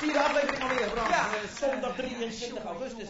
[0.00, 1.08] Vierde aflevering alweer, Bram.
[1.08, 1.34] Ja.
[1.34, 3.08] Eh, zondag 23 Jongen, augustus.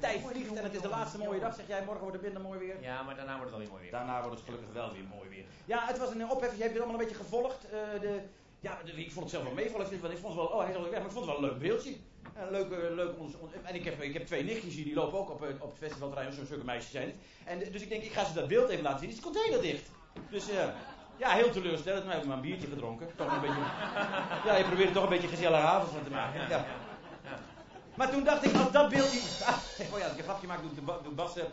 [0.00, 1.54] Tijd vliegt en het is de laatste mooie dag.
[1.54, 2.76] Zeg jij, morgen wordt het minder mooi weer.
[2.82, 3.90] Ja, maar daarna wordt het wel weer mooi weer.
[3.90, 5.44] Daarna wordt het gelukkig wel weer mooi weer.
[5.64, 6.52] Ja, het was een ophef.
[6.56, 7.64] Je hebt het allemaal een beetje gevolgd.
[7.64, 8.20] Eh, de,
[8.60, 9.92] ja, de- ik vond het zelf wel meevallen.
[9.92, 11.50] Ik, vond het wel, oh, hij is alweer weg, maar ik vond het wel een
[11.50, 11.94] leuk beeldje.
[12.36, 15.18] Een leuke, leuke ons, ons- en ik heb, ik heb twee nichtjes hier, die lopen
[15.18, 17.14] ook op, eh, op het festivalterrein, zo'n zulke meisjes zijn het.
[17.44, 19.08] En, eh, dus ik denk, ik ga ze dat beeld even laten zien.
[19.08, 19.86] Het is container dicht.
[20.30, 20.68] Dus eh,
[21.16, 22.04] ja, heel teleurstellend.
[22.04, 23.08] Maar ik heb maar een biertje gedronken.
[23.16, 23.60] Toch een beetje,
[24.44, 26.48] ja, je probeert er toch een beetje gezellige avond van te maken.
[26.48, 26.64] Ja.
[27.94, 29.42] Maar toen dacht ik, als dat beeld niet...
[29.46, 29.56] Ah,
[29.92, 31.36] oh ja, ik een grapje maak, doe de, de bas...
[31.36, 31.44] eh.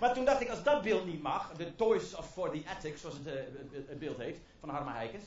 [0.00, 1.52] Maar toen dacht ik, als dat beeld niet mag...
[1.56, 3.32] De Toys of for the Attic, zoals het, eh,
[3.72, 5.24] het, het beeld heet, van Harma Heikens...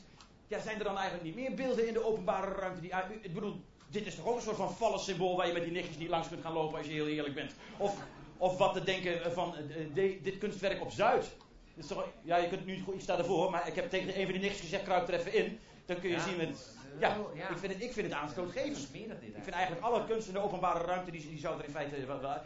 [0.48, 2.96] Ja, zijn er dan eigenlijk niet meer beelden in de openbare ruimte die...
[2.96, 5.36] uit- Ik bedoel, dit is toch ook een soort van symbool...
[5.38, 7.52] waar je met die nichtjes niet langs kunt gaan lopen als je heel eerlijk bent.
[7.78, 7.98] Of,
[8.38, 9.62] of wat te denken van eh,
[9.94, 11.36] de- dit kunstwerk op Zuid.
[11.76, 14.08] Dat is toch, ja, je kunt nu goed, ik sta ervoor, maar ik heb tegen
[14.20, 15.60] een van die nichtjes gezegd, kruip er even in.
[15.86, 16.48] Dan kun je Ja, zien met...
[16.48, 17.50] dat is Ja.
[17.50, 18.78] Ik, vind het, ik vind het aanstootgevend.
[18.94, 21.96] Ik vind eigenlijk alle kunst in de openbare ruimte, die, die zou er in feite...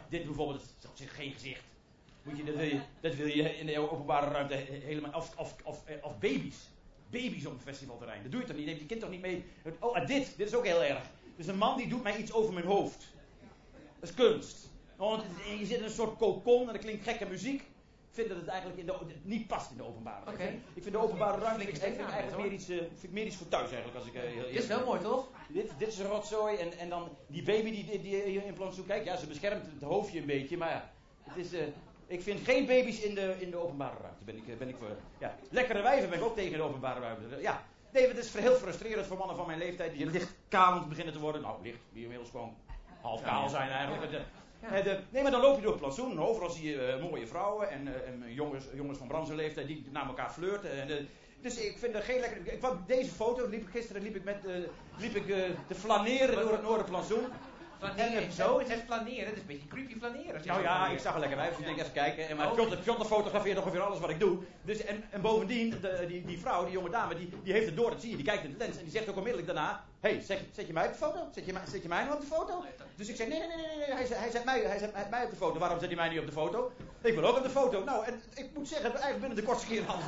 [0.08, 1.62] dit bijvoorbeeld, het is geen gezicht.
[2.22, 5.12] Moet je, dat, wil je, dat wil je in de openbare ruimte he- helemaal...
[5.14, 6.56] Of, of, of, of baby's.
[7.10, 8.22] Baby's op een festivalterrein.
[8.22, 8.64] Dat doe je toch niet?
[8.64, 9.44] Je neemt je kind toch niet mee...
[9.78, 10.34] Oh, dit.
[10.36, 11.00] Dit is ook heel erg.
[11.36, 13.06] Dus een man die doet mij iets over mijn hoofd.
[14.00, 14.68] Dat is kunst.
[14.96, 15.22] Want
[15.58, 17.62] je zit in een soort cocon en er klinkt gekke muziek.
[18.10, 20.42] Ik vind dat het eigenlijk in de, niet past in de openbare ruimte.
[20.74, 23.36] Ik vind de openbare ruimte ik vind eigenlijk meer iets, eh, vind ik meer iets
[23.36, 23.98] voor thuis eigenlijk.
[23.98, 25.28] Als ik, eh, heel Dit is wel mooi, toch?
[25.48, 28.54] Dit, dit is een rotzooi en, en dan die baby die, die, die hier in
[28.54, 29.04] plantsoen kijkt.
[29.04, 30.90] Ja, ze beschermt het hoofdje een beetje, maar ja.
[31.22, 31.66] Het is, eh,
[32.06, 34.24] ik vind geen baby's in de, in de openbare ruimte.
[34.24, 34.96] Ben ik, ben ik voor.
[35.18, 35.36] Ja.
[35.50, 37.40] Lekkere wijven ben ik ook tegen de openbare ruimte.
[37.40, 37.64] Ja.
[37.92, 41.20] Nee, het is heel frustrerend voor mannen van mijn leeftijd die licht kalend beginnen te
[41.20, 41.42] worden.
[41.42, 42.56] Nou, licht, die inmiddels gewoon
[43.00, 44.22] half kaal zijn eigenlijk.
[44.60, 47.26] Eh, nee, maar dan loop je door het plantsoen en overal zie je eh, mooie
[47.26, 50.70] vrouwen en, eh, en jongens, jongens van leeftijd die naar elkaar flirten.
[50.72, 51.08] En,
[51.40, 52.52] dus ik vind er geen lekker.
[52.52, 54.36] Ik, deze foto, liep, gisteren liep ik, met,
[54.98, 55.26] liep ik
[55.66, 57.24] te flaneren door het Noorderplantsoen.
[57.80, 59.24] Flaneren, En- zo, het is flaneren.
[59.26, 60.40] Het is een beetje creepy flaneren.
[60.46, 62.28] Nou ja, ik zag een lekker wijf, dus ik denk even kijken.
[62.28, 62.54] En maar Oh.
[62.54, 64.38] Piotr, Piotr fotografeert ongeveer alles wat ik doe.
[64.62, 67.76] Dus, en, en bovendien, de, die, die vrouw, die jonge dame, die, die heeft het
[67.76, 68.16] door, dat zie je.
[68.16, 69.84] Die kijkt in de lens en die zegt ook onmiddellijk daarna...
[70.00, 71.28] Hé, hey, zet, zet je mij op de foto?
[71.34, 72.64] Zet je, mij- zet je mij nou op de foto?
[72.94, 73.96] Dus ik zeg, nee, nee, nee, nee, nee.
[73.96, 75.58] Hij, zet- hij, zet mij, hij zet mij op de foto.
[75.58, 76.72] Waarom zet hij mij niet op de foto?
[77.00, 77.84] Ik wil ook op de foto.
[77.84, 80.04] Nou, en ik moet zeggen, eigenlijk binnen de kortste keer alles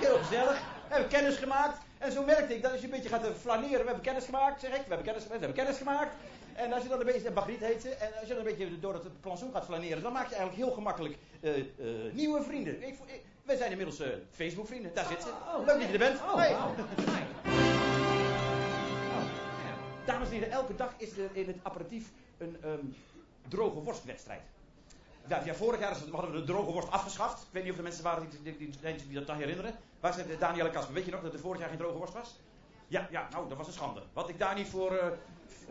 [0.00, 0.58] heel gezellig.
[0.88, 1.78] We hebben kennis gemaakt.
[1.98, 3.78] En zo merkte ik dat als je een beetje gaat flaneren.
[3.80, 4.76] We hebben kennis gemaakt, zeg ik.
[4.76, 6.10] We hebben kennis, we hebben kennis gemaakt.
[6.60, 8.80] En als je dan een beetje, Bagriet heet ze, en als je dan een beetje
[8.80, 11.64] door het plantsoen gaat flaneren, dan maak je eigenlijk heel gemakkelijk eh, eh,
[12.12, 12.86] nieuwe vrienden.
[12.88, 15.28] Ik, ik, wij zijn inmiddels eh, Facebook vrienden, daar zit ze.
[15.28, 16.20] Oh, Leuk dat je er bent.
[16.20, 16.34] Oh.
[16.34, 17.26] Fijn.
[19.10, 19.74] Ja.
[20.04, 22.84] Dames en heren, elke dag is er in het aperitief een ehm,
[23.48, 24.42] droge worstwedstrijd.
[25.28, 27.42] Ja, ja, vorig jaar hadden we de droge worst afgeschaft.
[27.42, 28.70] Ik weet niet of er mensen waren die, die,
[29.06, 29.74] die, dat nog herinneren.
[30.00, 30.94] Waar zit Danielle Kasper?
[30.94, 32.40] Weet je nog dat er vorig jaar geen droge worst was?
[32.88, 34.02] Ja, ja, nou, dat was een schande.
[34.12, 35.18] Wat ik daar niet voor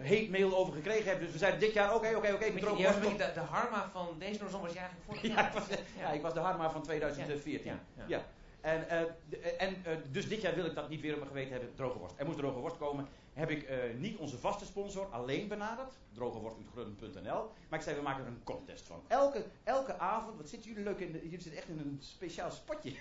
[0.01, 1.19] hate mail over gekregen heb.
[1.19, 3.17] Dus we zeiden dit jaar, oké, oké, oké, je was worst.
[3.17, 5.45] de, de harma van deze noorzon was eigenlijk vorig Ja, jaar.
[5.47, 5.67] ik was,
[5.97, 7.71] ja, ik was de Harma van 2014.
[7.97, 8.25] Ja, Ja.
[8.61, 11.29] En, eh, de- en eh, dus dit jaar wil ik dat niet weer op mijn
[11.31, 12.15] geweten hebben, droge worst.
[12.17, 13.07] Er moest droge worst komen.
[13.33, 17.51] Heb ik eh, niet onze vaste sponsor alleen benaderd, drogeworstuitgrunten.nl.
[17.69, 19.01] Maar ik zei, we maken er een contest van.
[19.07, 22.51] Elke, elke avond, wat zitten jullie leuk in, de, jullie zitten echt in een speciaal
[22.51, 22.93] spotje.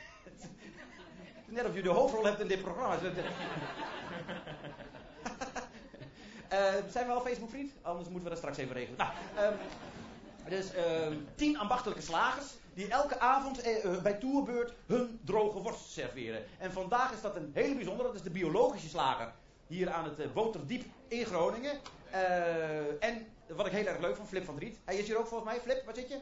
[1.46, 2.96] Net of je de hoofdrol hebt in dit programma.
[6.48, 7.72] Eh, zijn we al Facebook vriend?
[7.82, 8.98] Anders moeten we dat straks even regelen.
[8.98, 9.54] Nou, ehm,
[10.48, 12.46] dus ehm, tien ambachtelijke slagers
[12.78, 16.44] die elke avond eh, eh, bij toerbeurt hun droge worst serveren.
[16.58, 19.32] En vandaag is dat een hele bijzondere, dat is de biologische slager.
[19.66, 21.78] Hier aan het eh, Boterdiep in Groningen.
[23.00, 24.78] En wat ik heel erg leuk vond, Flip van Driet.
[24.84, 25.60] Hij is hier ook volgens mij.
[25.60, 26.18] Flip, waar zit je?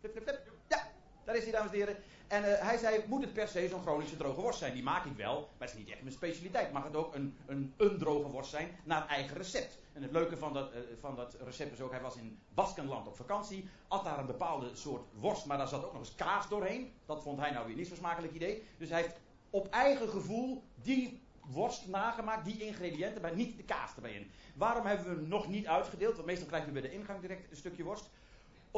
[0.00, 0.40] Flip, flip, flip.
[0.68, 0.90] Ja,
[1.24, 1.96] daar is hij, dames en heren.
[2.28, 4.72] En eh, hij zei, moet het per se zo'n Groningse droge worst zijn?
[4.72, 6.72] Die maak ik wel, maar het is niet echt mijn specialiteit.
[6.72, 9.78] Mag het ook een, een, een droge worst zijn naar eigen recept?
[9.92, 13.06] En het leuke van dat, eh, van dat recept is ook, hij was in Baskenland
[13.06, 13.68] op vakantie.
[13.88, 16.92] At daar een bepaalde soort worst, maar daar zat ook nog eens kaas doorheen.
[17.06, 18.62] Dat vond hij nou weer niet zo'n smakelijk idee.
[18.78, 23.94] Dus hij heeft op eigen gevoel die worst nagemaakt, die ingrediënten, maar niet de kaas
[23.94, 24.30] erbij in.
[24.54, 26.14] Waarom hebben we hem nog niet uitgedeeld?
[26.14, 28.10] Want meestal krijg je bij de ingang direct een stukje worst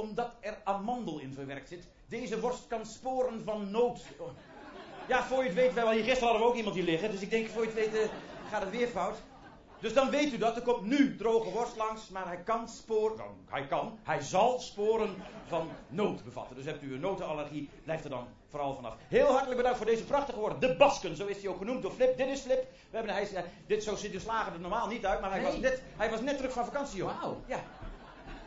[0.01, 1.87] omdat er amandel in verwerkt zit.
[2.09, 4.01] Deze worst kan sporen van nood.
[5.09, 7.11] Ja, voor je het weet, wel, gisteren hadden we ook iemand hier liggen.
[7.11, 8.09] Dus ik denk, voor je het weet, eh,
[8.51, 9.17] gaat het weer fout.
[9.81, 10.57] Dus dan weet u dat.
[10.57, 13.17] Er komt nu droge worst langs, maar hij kan sporen.
[13.17, 15.15] Nou, hij kan, hij zal sporen
[15.47, 16.57] van nood bevatten.
[16.57, 18.95] Dus hebt u een notenallergie, blijft er dan vooral vanaf.
[19.09, 20.61] Heel hartelijk bedankt voor deze prachtige woorden.
[20.61, 22.17] De Basken, zo is hij ook genoemd door Flip.
[22.17, 22.67] Dit is Flip.
[22.91, 25.41] We hebben, hij, eh, dit, zo ziet de slager er normaal niet uit, maar hij,
[25.41, 25.51] Nee.
[25.51, 27.21] was, net, hij was net terug van vakantie, joh.
[27.21, 27.41] Wauw.
[27.47, 27.61] Ja.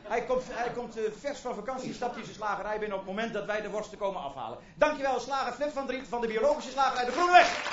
[0.03, 3.15] Hij komt, hij komt eh, vers van vakantie, stapt hij zijn slagerij binnen op het
[3.15, 4.57] moment dat wij de worsten komen afhalen.
[4.75, 7.71] Dankjewel, slager Flip van Driet van de biologische slagerij De Groeneweg.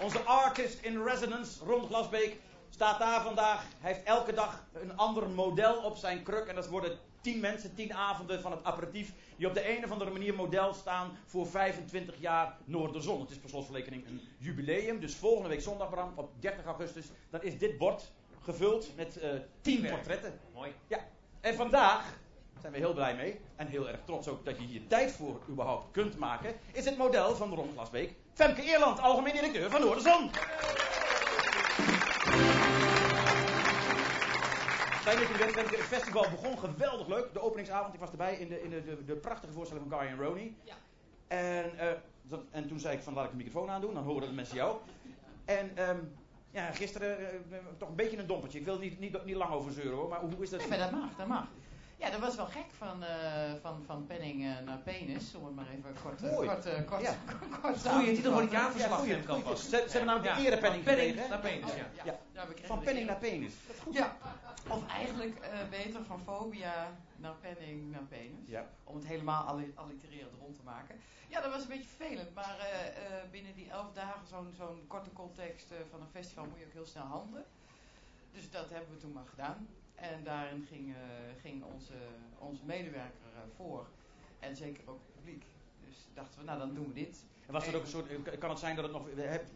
[0.00, 2.36] Onze artist in residence, Ron Glasbeek,
[2.70, 3.62] staat daar vandaag.
[3.80, 6.46] Hij heeft elke dag een ander model op zijn kruk.
[6.46, 9.12] En dat worden tien mensen, tien avonden van het aperitief.
[9.36, 13.20] Die op de een of andere manier model staan voor 25 jaar Noorderzon.
[13.20, 15.00] Het is per slotverrekening een jubileum.
[15.00, 18.12] Dus volgende week zondag, Bram, op 30 augustus, dan is dit bord
[18.42, 19.30] gevuld met eh
[19.60, 20.40] tien portretten.
[20.54, 20.72] Mooi.
[20.86, 20.98] Ja,
[21.40, 22.18] en vandaag
[22.60, 23.40] zijn we heel blij mee.
[23.56, 26.54] En heel erg trots ook dat je hier tijd voor überhaupt kunt maken.
[26.72, 28.14] Is het model van Ron Glasbeek.
[28.32, 30.30] Femke Eerland, algemeen directeur van Noorderzon.
[35.04, 35.18] Fijn
[35.54, 35.70] dat.
[35.70, 37.32] Het festival begon geweldig leuk.
[37.32, 40.08] De openingsavond, ik was erbij in de, in de, de, de prachtige voorstelling van Guy
[40.08, 40.56] en Ronnie.
[40.64, 40.74] Ja.
[41.26, 41.88] En, eh,
[42.22, 44.56] dat- en toen zei ik van laat ik de microfoon aandoen, dan horen de mensen
[44.56, 44.76] jou.
[45.44, 45.98] En ehm,
[46.50, 48.58] ja, gisteren eh, toch een beetje een dompertje.
[48.58, 50.60] Ik wil niet, niet, niet lang over zeuren hoor, maar hoe, hoe is dat?
[50.60, 51.46] Nee, maar dat mag, dat mag.
[51.96, 55.54] Ja, dat was wel gek van, eh, van, van penning eh, naar penis, om het
[55.54, 56.48] maar even kort, eh, Mooi.
[56.48, 57.14] kort, kort, Ja.
[57.62, 58.98] kort Goeie titel voor het Ja, jaarverslag.
[58.98, 59.44] goeie, Femke, goeie.
[59.44, 59.62] alvast.
[59.62, 60.40] Ze, ze hebben namelijk Ja.
[60.42, 62.04] de erepenning Van penning gekregen, naar penis, ja.
[62.04, 62.18] Ja.
[62.32, 63.52] Ja, Van penning naar penis.
[63.90, 64.16] Ja,
[64.68, 68.46] of eigenlijk eh, beter van fobia naar penning naar penis.
[68.48, 68.66] Ja.
[68.84, 71.00] Om het helemaal alli- allitererend rond te maken.
[71.28, 74.84] Ja, dat was een beetje vervelend, maar eh, eh, binnen die elf dagen zo'n zo'n
[74.86, 77.44] korte context eh, van een festival moet je ook heel snel handelen.
[78.32, 79.68] Dus dat hebben we toen maar gedaan.
[79.94, 81.00] En daarin ging, eh,
[81.40, 81.92] ging onze,
[82.38, 83.86] onze medewerker eh, voor.
[84.40, 85.44] En zeker ook het publiek.
[85.86, 87.24] Dus dachten we, nou dan doen we dit.
[87.46, 89.48] En was er ook een soort, eh, kan het zijn dat het nog, heb-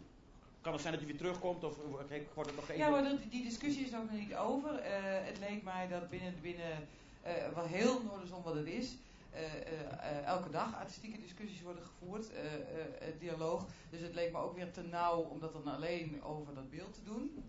[0.61, 2.76] kan het zijn dat je weer terugkomt of wordt het nog even...
[2.76, 4.85] Ja, maar dat, die discussie is nog niet over.
[5.25, 6.88] Het leek mij dat binnen, binnen
[7.23, 8.96] eh, wel heel Noorderzon wat het is.
[10.25, 12.26] elke dag artistieke discussies worden gevoerd,
[13.19, 13.67] dialoog.
[13.90, 16.94] Dus het leek me ook weer te nauw om dat dan alleen over dat beeld
[16.94, 17.44] te doen.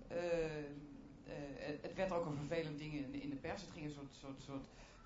[1.29, 3.61] Eh, eh, het, het werd ook een vervelend ding in, in de pers.
[3.61, 4.65] Het ging een soort, soort, soort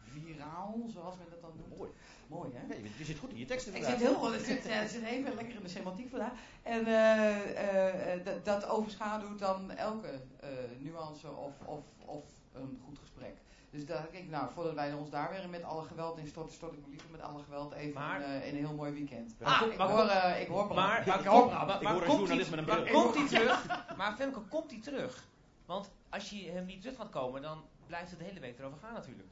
[0.10, 1.78] viraal, zoals men dat dan noemt.
[1.78, 1.90] Mooi.
[2.28, 2.76] Mooi, hè?
[2.98, 5.04] Je, zit goed in je teksten Ik zit heel goed, ik zit, ja, ik zit
[5.04, 6.32] even lekker in de semantiek vandaag.
[6.64, 10.08] En eh, eh, eh, dat- dat overschaduwt dan elke
[10.40, 10.50] eh,
[10.80, 12.24] nuance of, of, of
[12.54, 13.36] een goed gesprek.
[13.70, 16.54] Dus daar denk ik, nou, voordat wij ons daar weer met alle geweld in storten,
[16.56, 18.92] stort ik me liever met alle geweld even Maar- in, eh, in een heel mooi
[18.92, 19.36] weekend.
[19.40, 21.94] Maar- Ah, ik maar- hoor, eh, ik hoor Maar, ik maar, hoor maar, Ik maar
[21.94, 23.02] hoor een komt journalist hij, met een maar bril.
[23.02, 23.68] komt hij terug?
[23.98, 25.28] Maar Femke, komt hij terug?
[25.66, 28.78] Want als je hem niet terug gaat komen, dan blijft het de hele week erover
[28.80, 29.30] gaan natuurlijk.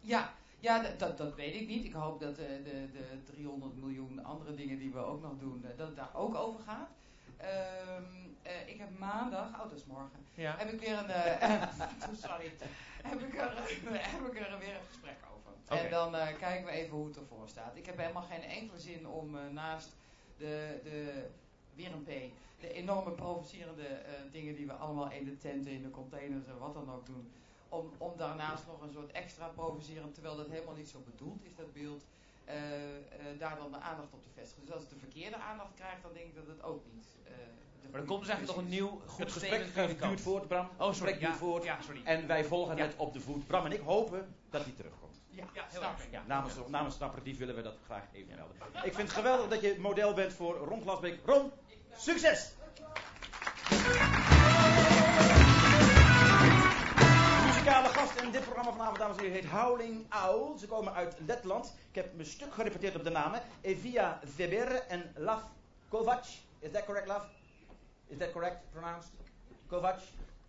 [0.00, 1.84] Ja, ja dat, dat, weet ik niet.
[1.84, 5.64] Ik hoop dat eh, de, de 300 miljoen andere dingen die we ook nog doen,
[5.64, 6.88] eh, dat het daar ook over gaat.
[7.36, 8.04] Ehm,
[8.42, 10.54] eh, ik heb maandag, oh dat is morgen, Ja.
[10.58, 11.06] heb ik weer een,
[12.24, 12.52] sorry,
[13.02, 13.54] heb ik, er,
[14.12, 15.78] heb ik er weer een gesprek over.
[15.84, 17.76] En dan kijken we even hoe het ervoor staat.
[17.76, 19.96] Ik heb helemaal geen enkele zin om naast
[20.36, 21.26] de, de,
[21.74, 22.10] weer een P,
[22.60, 26.58] de enorme provocerende eh, dingen die we allemaal in de tenten, in de containers en
[26.58, 27.30] wat dan ook doen,
[27.68, 31.54] om, om daarnaast nog een soort extra provocerend, terwijl dat helemaal niet zo bedoeld is,
[31.56, 32.04] dat beeld,
[32.44, 32.56] eh,
[32.96, 34.64] eh, daar dan de aandacht op te vestigen.
[34.64, 37.06] Dus als het de verkeerde aandacht krijgt, dan denk ik dat het ook niet.
[37.24, 37.38] eh, Maar
[37.82, 40.68] er goede komt dus eigenlijk nog een nieuw goed Het gesprek duurt voort, Bram.
[40.78, 41.12] Oh, Het sorry.
[41.12, 41.64] gesprek Ja, duurt voort.
[41.64, 42.00] ja, sorry.
[42.04, 42.82] En wij volgen Ja.
[42.82, 43.46] het op de voet.
[43.46, 45.09] Bram en ik hopen dat hij terugkomt.
[45.30, 46.10] Ja, Ja, heel erg.
[46.10, 46.22] Ja.
[46.26, 48.56] Namens, namens het willen we dat graag even melden.
[48.84, 51.20] Ik vind het geweldig dat je model bent voor Ron Glasbeek.
[51.24, 51.52] Ron,
[51.96, 52.52] succes!
[56.96, 60.58] De muzikale gast in dit programma vanavond, dames en heren, heet Howling Owl.
[60.58, 61.74] Ze komen uit Letland.
[61.88, 63.42] Ik heb mijn stuk gerepeteerd op de namen.
[63.60, 65.42] Evia Weber en Lav
[65.88, 66.24] Kovac.
[66.58, 67.24] Is that correct, Lav?
[68.06, 69.10] Is that correct pronounced?
[69.66, 69.98] Kovac?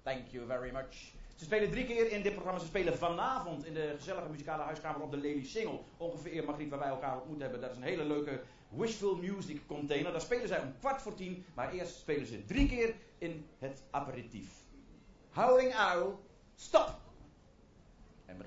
[0.03, 1.13] Thank you very much.
[1.41, 2.59] Ze spelen drie keer in dit programma.
[2.59, 5.79] Ze spelen vanavond in de gezellige muzikale huiskamer op de Lely Single.
[5.97, 7.61] Ongeveer, Margriet, waar wij elkaar ontmoet hebben.
[7.61, 10.11] Dat is een hele leuke Wishful Music container.
[10.11, 11.45] Daar spelen zij om kwart voor tien.
[11.53, 14.49] Maar eerst spelen ze drie keer in het aperitief.
[15.29, 16.13] Howling Owl,
[16.55, 16.99] stop!
[18.25, 18.37] En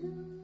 [0.00, 0.37] to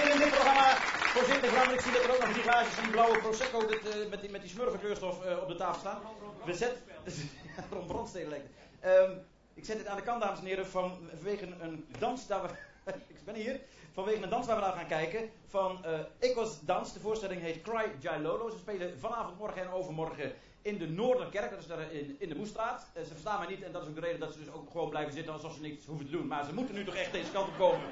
[0.00, 0.92] begin maar.
[1.42, 1.72] campingground.
[1.72, 4.20] Ik zie dat er ook nog drie glaasjes van die blauwe Prosecco dit, eh, met,
[4.20, 6.00] die, met die eh, op de tafel staan.
[6.44, 6.82] We zetten...
[7.88, 8.48] Ron lijkt.
[8.80, 9.10] Ehm,
[9.54, 12.26] ik zet dit aan de kant, dames en heren, van, vanwege een dans
[13.08, 13.60] ik ben hier.
[13.92, 15.30] Vanwege een dans waar we naar gaan kijken.
[15.48, 16.92] Van uh, Ecos Dans.
[16.92, 18.50] De voorstelling heet Cry Jai Lolo.
[18.50, 21.50] Ze spelen vanavond, morgen en overmorgen in de Noorderkerk.
[21.50, 22.86] Dat is daar in, in de Moestraat.
[22.94, 24.90] Ze verstaan mij niet en dat is ook de reden dat ze dus ook gewoon
[24.90, 26.26] blijven zitten alsof ze niks hoeven te doen.
[26.26, 27.88] Maar ze moeten nu toch echt deze kant op komen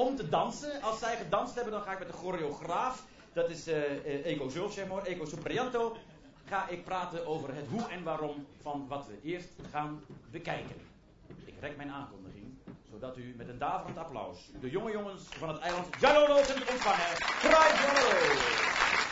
[0.00, 0.82] om te dansen.
[0.82, 3.04] Als zij gedanst hebben, dan ga ik met de choreograaf.
[3.32, 5.02] Dat is uh, Eco Zulf, zeg maar.
[6.44, 10.76] Ga ik praten over het hoe en waarom van wat we eerst gaan bekijken.
[11.44, 12.30] Ik rek mijn aankondiging
[12.90, 17.16] zodat u met een daverend applaus de jonge jongens van het eiland Jalolo kunt ontvangen.
[17.40, 19.09] Kraai Jalolo!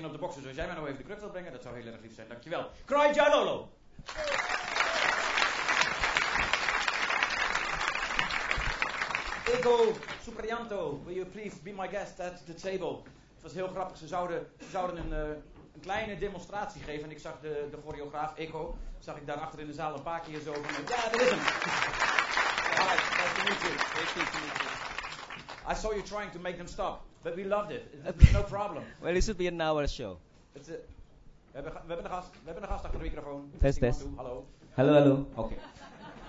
[0.00, 0.40] Op de boxen.
[0.40, 2.14] Dus als jij mij nou even de kruk wilt brengen, dat zou heel erg lief
[2.14, 2.28] zijn.
[2.28, 2.70] Dankjewel.
[2.84, 3.68] Cry Jalolo!
[9.44, 13.02] Ego Suprianto, will you please be my guest at the table?
[13.34, 13.96] Het was heel grappig.
[13.96, 15.36] Ze zouden, ze zouden een, uh,
[15.74, 17.04] een kleine demonstratie geven.
[17.04, 20.02] En ik zag de, de choreograaf Ego, zag ik daar achter in de zaal een
[20.02, 21.38] paar keer zo van, ja, dat is hem.
[22.78, 24.91] Hi, nice to meet you.
[25.66, 27.84] I saw you trying to make them stop, but we loved it.
[28.04, 28.84] It's no problem.
[29.02, 30.18] Well, it should be an hour show.
[30.54, 33.50] It's a, we, hebben, we, hebben een gast, we hebben een gast achter de microfoon.
[33.58, 34.04] Test, test.
[34.16, 34.46] Hallo.
[34.74, 35.26] Hello, hello.
[35.34, 35.56] Okay.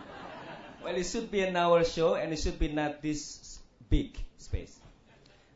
[0.83, 4.73] well, it should be an hour show, and it should be not this big space.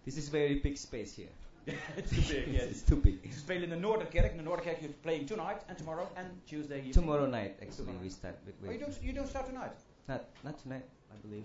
[0.05, 1.31] This is very big space here.
[1.97, 2.63] it's too big, yes.
[2.69, 3.19] it's too big.
[3.23, 4.31] Ze spelen in de Noorderkerk.
[4.31, 6.91] In de Noorderkerk you're playing tonight and tomorrow and Tuesday.
[6.91, 8.01] Tomorrow night, actually, Tomorrow.
[8.01, 8.55] we start with.
[8.65, 9.75] Oh, you don't, you don't start tonight?
[10.07, 11.43] Not, not tonight, I believe.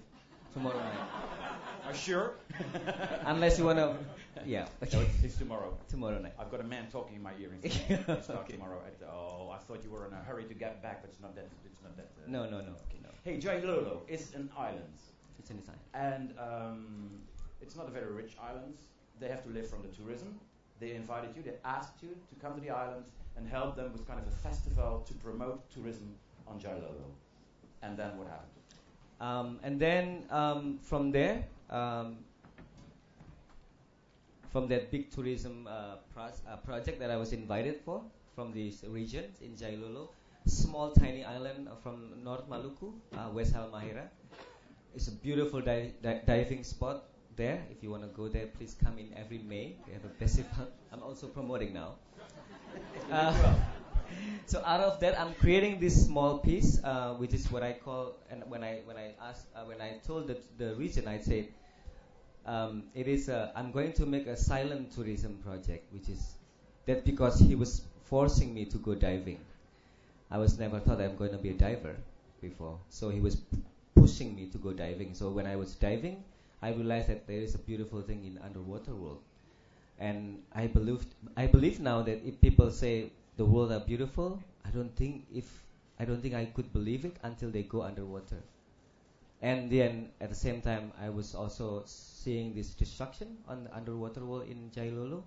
[0.52, 1.08] Tomorrow night.
[1.86, 2.32] Are you sure?
[3.26, 3.96] Unless you wanna,
[4.46, 4.66] yeah.
[4.92, 5.76] No, it's, it's tomorrow.
[5.88, 6.34] Tomorrow night.
[6.38, 7.50] I've got a man talking in my ear.
[7.62, 7.74] It's
[8.24, 8.52] start Okay.
[8.54, 8.80] tomorrow.
[8.86, 11.34] At, oh, I thought you were in a hurry to get back, but it's not
[11.36, 11.48] that.
[11.64, 12.10] It's not that.
[12.18, 13.00] Uh, No, no, no, Okay.
[13.02, 13.08] no.
[13.24, 14.98] Hey, Jailolo is an island,
[15.38, 15.80] It's an island.
[15.94, 17.10] and um,
[17.60, 18.74] it's not a very rich island.
[19.20, 20.38] They have to live from the tourism.
[20.80, 21.42] They invited you.
[21.42, 23.04] They asked you to come to the island
[23.36, 26.14] and help them with kind of a festival to promote tourism
[26.46, 27.06] on Jailolo.
[27.82, 28.48] And then what happened?
[29.22, 32.16] Um, and then um, from there, um,
[34.50, 38.02] from that big tourism uh, uh, project that I was invited for
[38.34, 40.08] from this region in Jailolo,
[40.46, 44.08] small tiny island uh, from North Maluku, uh, West Halmahera.
[44.92, 47.04] It's a beautiful di- di- diving spot
[47.36, 47.62] there.
[47.70, 49.76] If you want to go there, please come in every May.
[49.86, 50.66] We have a festival.
[50.92, 51.94] I'm also promoting now.
[53.12, 53.54] Uh,
[54.46, 58.12] so out of that, I'm creating this small piece, uh, which is what I call.
[58.28, 61.46] And when I when I asked uh, when I told the, the region, I said
[62.44, 63.28] um, it is.
[63.28, 66.36] A, I'm going to make a silent tourism project, which is
[66.86, 69.38] that because he was forcing me to go diving.
[70.30, 71.96] I was never thought I'm going to be a diver
[72.40, 73.58] before, so he was p-
[73.94, 75.14] pushing me to go diving.
[75.14, 76.24] So when I was diving,
[76.62, 79.20] I realized that there is a beautiful thing in underwater world,
[79.98, 81.14] and I believed.
[81.36, 83.06] I believe now that if people say
[83.42, 85.46] the world are beautiful, I don't think if
[85.98, 88.40] I don't think I could believe it until they go underwater.
[89.42, 94.24] And then at the same time, I was also seeing this destruction on the underwater
[94.24, 95.24] world in Jailolo,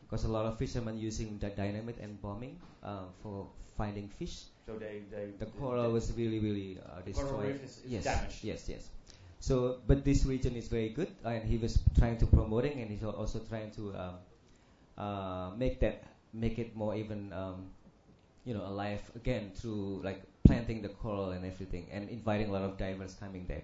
[0.00, 4.44] because a lot of fishermen using the dynamite and bombing uh, for finding fish.
[4.66, 7.52] So they, they The coral was really, really uh, the coral destroyed.
[7.52, 8.44] reef is, is yes, damaged.
[8.44, 8.90] yes, yes.
[9.40, 13.04] So, but this region is very good, and he was trying to promoting, and he's
[13.04, 14.14] also trying to um,
[14.96, 15.96] uh, make that
[16.40, 17.70] make it more even, um,
[18.44, 22.62] you know, alive again through like planting the coral and everything, and inviting a lot
[22.62, 23.62] of divers coming there.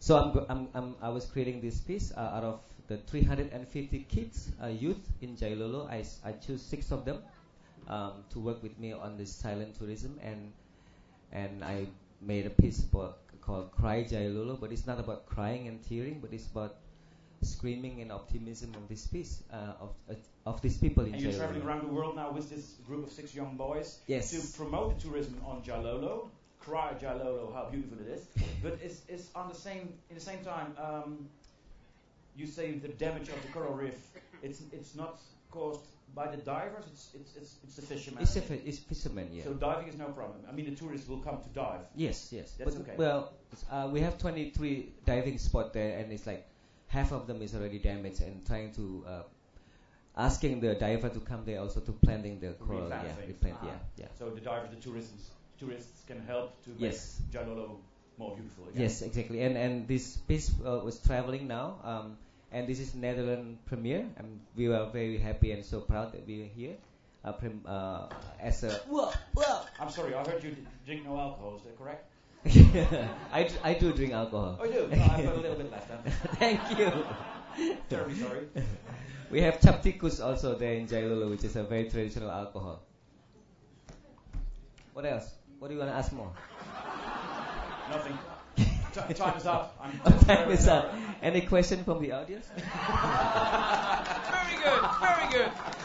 [0.00, 4.52] So I'm, I'm, I'm I was creating this piece uh, out of the 350 kids,
[4.62, 5.88] uh, youth in Jailolo.
[5.90, 7.22] I choose six of them
[7.88, 10.52] um, to work with me on this silent tourism, and
[11.32, 11.88] and I
[12.20, 12.84] made a piece
[13.40, 16.76] called Cry Jailolo, but it's not about crying and tearing, but it's about
[17.42, 20.14] screaming and optimism of this piece uh, of uh,
[20.46, 23.12] of these people in And you're traveling around the world now with this group of
[23.12, 24.30] six young boys Yes.
[24.32, 26.28] to promote the tourism on Jalolo.
[26.60, 28.26] Cry Jalolo, how beautiful it is.
[28.62, 30.74] But it's, it's on the same in the same time.
[30.78, 31.28] Um,
[32.36, 33.98] you say the damage of the coral reef.
[34.42, 35.18] It's it's not
[35.50, 36.84] caused by the divers.
[36.92, 38.22] It's it's it's, it's the fishermen.
[38.22, 39.44] It's, fi- it's fishermen, yeah.
[39.44, 40.40] So diving is no problem.
[40.48, 41.80] I mean, the tourists will come to dive.
[41.94, 42.52] Yes, yes.
[42.58, 42.96] That's but okay.
[42.96, 43.32] well,
[43.70, 46.47] uh, we have 23 diving spot there, and it's like
[46.88, 49.22] half of them is already damaged, and trying to uh,
[50.16, 52.88] asking the diver to come there also to planting the coral.
[52.88, 53.56] Yeah, replant.
[53.62, 53.66] Ah.
[53.66, 54.06] Yeah, yeah.
[54.18, 57.20] So the divers, the tourists, tourists can help to Yes.
[57.20, 57.76] make Jalolo
[58.18, 58.82] more beautiful again.
[58.82, 59.42] Yes, exactly.
[59.42, 62.16] And and this piece uh, was traveling now, um,
[62.50, 66.42] and this is Netherlands premiere, and we were very happy and so proud that we
[66.42, 66.76] are here.
[67.24, 68.06] Uh, prim, uh,
[68.40, 69.60] as a whoa, whoa.
[69.80, 70.54] I'm sorry, I heard you
[70.86, 71.56] drink no alcohol.
[71.56, 72.06] Is that correct?
[72.46, 74.58] I, I do drink alcohol.
[74.60, 74.88] Oh, you do?
[74.96, 75.90] No, I've got a little bit left.
[76.38, 76.92] Thank you.
[77.90, 78.46] Terribly sorry.
[79.30, 82.80] We have chaptikus also there in Jailolo, which is a very traditional alcohol.
[84.92, 85.34] What else?
[85.58, 86.32] What do you want to ask more?
[87.90, 88.18] Nothing.
[88.56, 89.76] T- time is up.
[89.80, 90.94] I'm oh, Time is up.
[91.22, 92.46] Any question from the audience?
[92.48, 92.64] Very
[94.62, 95.77] good, very good.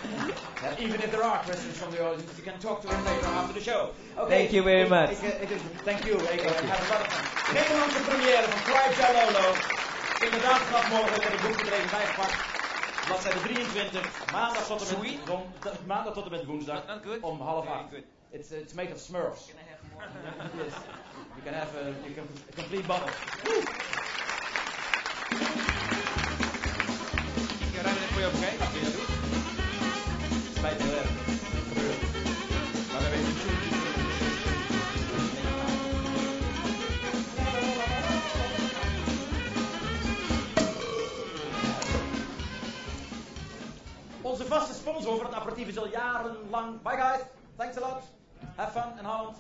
[0.64, 3.28] Uh, even if there are questions from the audience, you can talk to him later
[3.40, 3.82] after the show.
[4.18, 4.38] Okay.
[4.38, 5.10] Thank you very much.
[5.12, 7.54] ik- ik- ik- thank you, have a lot of fun.
[7.54, 9.56] Nederlandse première van Cry Jalolo.
[10.20, 12.34] Inderdaad, vanaf morgen ik het boek er even bijgepakt.
[13.08, 15.20] Bladzijde 23, maandag tot en met,
[15.60, 17.22] t- maandag tot en met woensdag Not, not good.
[17.22, 17.86] om half acht.
[18.32, 19.46] It's, uh, it's made of Smurfs.
[19.46, 20.06] Can I have more?
[20.64, 20.74] yes.
[21.36, 23.10] You can have a, you can, a complete bottle.
[27.60, 29.03] Ik ga ruim even voor je op
[44.38, 46.82] sponsor van het aperitief is al jarenlang.
[46.82, 47.22] Bye guys,
[47.56, 48.02] thanks a lot.
[48.56, 49.38] Have fun in Holland.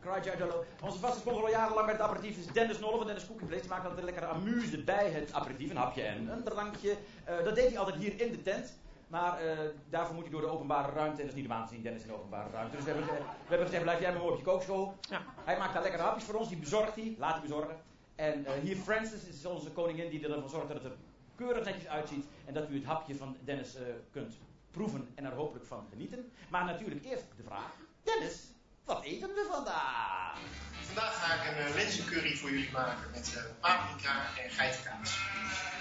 [0.00, 0.64] Cry Jolo.
[0.82, 3.68] Onze vaste sponsor al jarenlang bij het aperitief is Dennis Nolle van Dennis Cookie Place.
[3.68, 5.70] Maakt altijd lekker amuse bij het aperitief.
[5.70, 6.96] Een hapje en een drankje.
[7.24, 8.78] Eh, dat deed hij altijd hier in de tent.
[9.08, 9.58] Maar eh,
[9.90, 11.20] daarvoor moet hij door de openbare ruimte.
[11.20, 12.76] En dat is niet de te zien, Dennis in de openbare ruimte.
[12.76, 14.94] Dus we hebben, gezegd- we hebben gezegd, blijf jij maar op je kookschool.
[15.00, 15.20] Ja.
[15.44, 16.48] Hij maakt daar lekkere hapjes voor ons.
[16.48, 17.14] Die bezorgt hij.
[17.18, 17.76] Laat hij bezorgen.
[18.14, 20.98] En eh, hier Francis is onze koningin die ervoor zorgt dat het er
[21.40, 22.24] keurig netjes uitziet.
[22.46, 24.34] En dat u het hapje van Dennis eh, kunt
[24.70, 26.32] proeven en er hopelijk van genieten.
[26.48, 27.72] Maar natuurlijk eerst de vraag.
[28.02, 28.36] Dennis,
[28.84, 30.38] wat eten we vandaag?
[30.86, 35.18] Vandaag ga ik een uh, linzencurry voor jullie maken met eh, paprika en geitenkaas.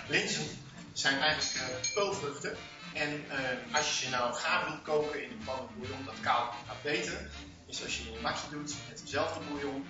[0.07, 0.47] Linzen
[0.93, 2.55] zijn eigenlijk uh, peulvruchten.
[2.93, 3.23] En
[3.71, 6.81] als je ze nou gaar wilt koken in een pan met bouillon, dat koud gaat
[6.83, 7.29] beter.
[7.65, 9.85] Is als je in een bakje doet met dezelfde bouillon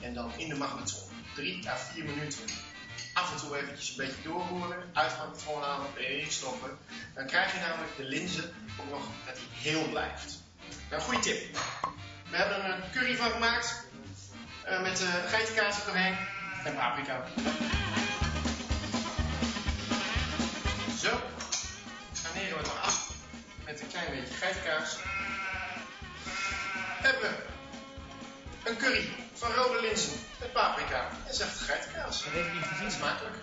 [0.00, 1.08] en dan in de magnetron.
[1.34, 2.69] 3 à 4 minuten.
[3.12, 4.28] Af en toe eventjes een beetje de
[4.94, 6.78] magnetron halen, erin stoppen.
[7.14, 10.38] Dan krijg je namelijk de linzen ook nog dat hij heel blijft.
[10.90, 11.58] Nou, goede tip.
[12.30, 13.88] We hebben een curry van gemaakt.
[14.68, 15.76] Uh, met uh, geitenkaas
[16.64, 17.24] en paprika.
[21.00, 21.20] Zo,
[22.22, 23.10] garneren we het nog af
[23.64, 24.96] met een klein beetje geitenkaas.
[27.02, 31.89] Hebben we een curry van rode linzen met paprika en zachte geitenkaas.
[32.10, 32.90] Dat heb ik niet gezien.
[32.90, 33.34] Smakelijk.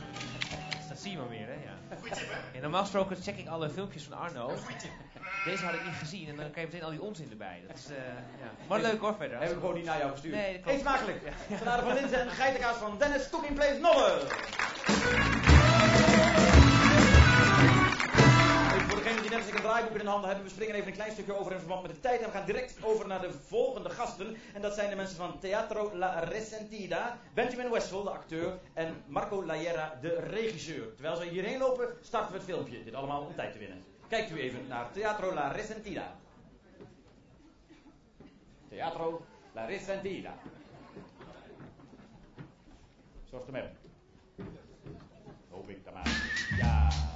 [0.89, 1.53] Dat zie je maar weer, hè?
[1.53, 1.95] Ja.
[1.99, 2.55] Goeie tip, hè?
[2.55, 4.47] En normaal gesproken check ik alle filmpjes van Arno.
[4.47, 4.91] Goeie tip.
[5.45, 7.63] Deze had ik niet gezien en dan krijg je meteen al die onzin erbij.
[7.67, 7.97] Dat is, uh,
[8.41, 8.51] ja.
[8.67, 9.39] Maar leuk hoor verder.
[9.39, 10.35] Heb ik gewoon niet naar jou gestuurd.
[10.35, 10.77] Nee, dat klopt.
[10.77, 11.21] Eet smakelijk.
[11.59, 15.46] Salade van linzen en geitenkaas van Dennis Cooking Place Nolle.
[19.67, 21.11] Degenen die net als ik een draaiboek in handen hebben, we springen even een klein
[21.11, 23.89] stukje over in verband met de tijd en we gaan direct over naar de volgende
[23.89, 24.37] gasten.
[24.53, 29.45] En dat zijn de mensen van Teatro La Resentida, Benjamin Westphal, de acteur, en Marco
[29.45, 30.93] Laiera, de regisseur.
[30.95, 32.83] Terwijl ze hierheen lopen, starten we het filmpje.
[32.83, 33.83] Dit allemaal om tijd te winnen.
[34.07, 36.15] Kijkt u even naar Teatro La Resentida.
[38.69, 40.33] Teatro La Resentida.
[43.29, 43.77] Zorg hem hebben.
[45.49, 46.09] Hoop ik dan maar.
[46.57, 47.06] Ja.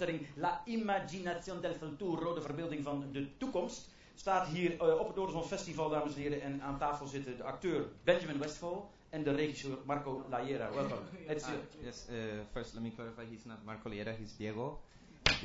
[0.00, 3.88] Voorstelling La Imaginación del Futuro, de verbeelding van de toekomst.
[4.14, 6.40] Staat hier eh, op het Noorderzon Festival, dames en heren.
[6.42, 10.72] En aan tafel zitten de acteur Benjamin Westphal en de regisseur Marco Laiera.
[10.72, 10.98] Welkom.
[11.28, 11.28] Uh,
[11.82, 12.16] yes, uh,
[12.52, 14.80] first let me clarify, he's not Marco Liera, he's Diego.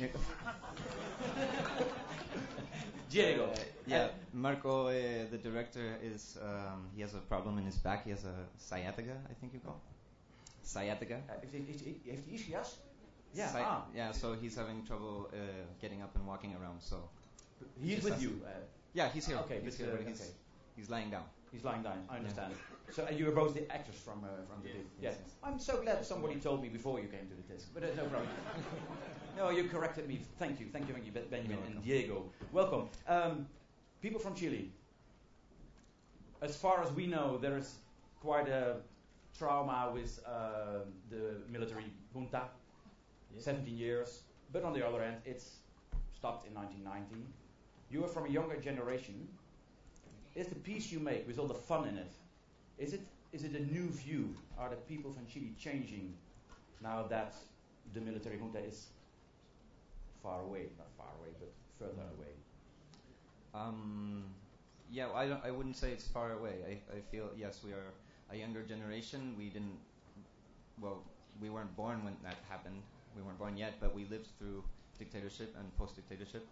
[3.08, 3.44] Diego.
[3.44, 3.54] Uh,
[3.86, 4.92] yeah, Marco, uh,
[5.30, 8.04] the director, is um, he has a problem in his back.
[8.04, 9.80] He has a sciatica, I think you call.
[10.62, 11.14] Sciatica.
[11.26, 11.34] Eh,
[12.04, 12.78] heeft hij ischias?
[13.34, 13.86] Ja, Sci- ah.
[13.94, 14.12] yeah.
[14.12, 15.38] So he's having trouble uh,
[15.80, 16.80] getting up and walking around.
[16.82, 16.96] So
[17.82, 18.40] He is Just with you.
[18.44, 18.50] Uh,
[18.94, 19.38] yeah, he's here.
[19.44, 20.30] Okay, he's but, here, but he's okay.
[20.76, 21.24] he's lying down.
[21.52, 21.98] he's lying down.
[22.10, 22.54] I understand.
[22.90, 24.90] So uh, you were both the actors from uh, from the Yes, disc.
[25.02, 25.16] yes, Yes.
[25.24, 25.34] yes.
[25.42, 28.04] I'm so glad somebody told me before you came to the disc, but uh, no
[28.08, 28.28] problem.
[29.38, 30.20] no, you corrected me.
[30.38, 31.82] Thank you, thank you, thank you, Benjamin and welcome.
[31.82, 32.24] Diego.
[32.52, 32.88] Welcome.
[33.08, 33.46] Um,
[34.00, 34.70] people from Chile.
[36.42, 37.74] As far as we know, there is
[38.20, 38.76] quite a
[39.38, 42.42] trauma with uh, the military junta.
[43.40, 44.22] 17 years.
[44.52, 45.56] But on the other hand, it's
[46.16, 47.26] stopped in 1990.
[47.90, 49.28] You are from a younger generation.
[50.34, 52.12] Is the piece you make with all the fun in it,
[52.78, 53.00] is it
[53.32, 54.34] is it a new view?
[54.58, 56.14] Are the people from Chile changing
[56.82, 57.34] now that
[57.94, 58.88] the military junta is
[60.22, 60.68] far away?
[60.78, 62.32] Not far away, but further away.
[63.54, 64.24] Um,
[64.90, 65.42] yeah, I don't.
[65.44, 66.54] I wouldn't say it's far away.
[66.68, 67.92] I, I feel yes, we are
[68.30, 69.34] a younger generation.
[69.38, 69.78] We didn't.
[70.80, 71.02] Well,
[71.40, 72.82] we weren't born when that happened.
[73.16, 74.62] We weren't born yet, but we lived through
[74.98, 76.46] dictatorship and post-dictatorship.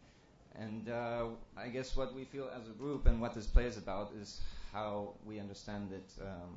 [0.59, 3.77] And uh, I guess what we feel as a group and what this play is
[3.77, 4.41] about is
[4.73, 6.55] how we understand that um,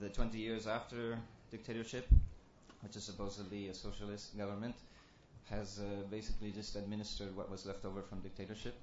[0.00, 1.18] the 20 years after
[1.50, 2.06] dictatorship,
[2.82, 4.76] which is supposedly a socialist government,
[5.50, 8.74] has uh, basically just administered what was left over from dictatorship.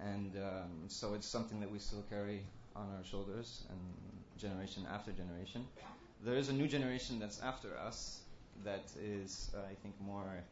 [0.00, 2.40] And um, so it's something that we still carry
[2.76, 3.78] on our shoulders, and
[4.38, 5.66] generation after generation.
[6.24, 8.20] There is a new generation that's after us
[8.62, 10.44] that is, uh, I think, more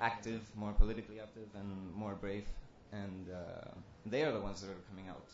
[0.00, 2.46] active, more politically active, and more brave.
[2.92, 3.70] And uh,
[4.04, 5.28] they are the ones that are coming out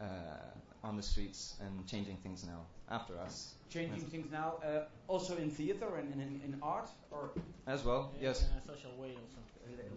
[0.00, 4.10] uh, on the streets and changing things now after us Changing Yes.
[4.10, 7.30] things now, uh, also in theater and, and in, in art, or
[7.66, 8.12] as well.
[8.14, 8.44] Yeah, Yes.
[8.50, 9.40] In a social way also.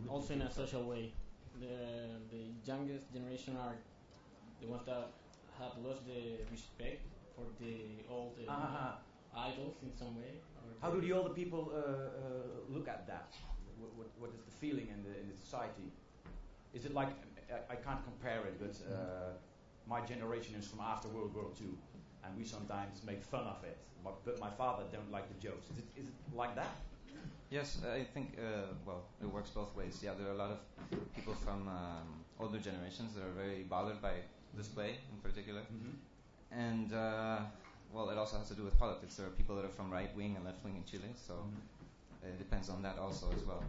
[0.10, 1.14] Also in a social way.
[1.60, 1.76] The
[2.32, 3.76] the youngest generation are
[4.62, 5.12] the ones that
[5.60, 7.02] have lost the respect
[7.36, 8.98] for the old uh, Ah,
[9.36, 10.34] idols in some way.
[10.58, 13.34] or how do the- the older people uh, uh, look at that?
[13.80, 15.92] What, what, what is the feeling in the in the society?
[16.74, 17.10] Is it like
[17.50, 19.32] I, I can't compare it, but uh,
[19.88, 21.68] my generation is from after World War II,
[22.24, 23.78] and we sometimes make fun of it.
[24.04, 25.66] But, but my father don't like the jokes.
[25.72, 26.76] Is it, is it like that?
[27.50, 30.00] Yes, I think, uh, well, it works both ways.
[30.04, 30.60] Yeah, there are a lot of
[31.16, 32.08] people from um,
[32.40, 34.16] older generations that are very bothered by
[34.54, 35.62] this play in particular.
[35.62, 36.60] Mm-hmm.
[36.60, 37.40] And, uh,
[37.94, 39.16] well, it also has to do with politics.
[39.16, 41.34] There are people that are from right wing and left wing in Chile, so
[42.24, 43.64] it depends on that also as well.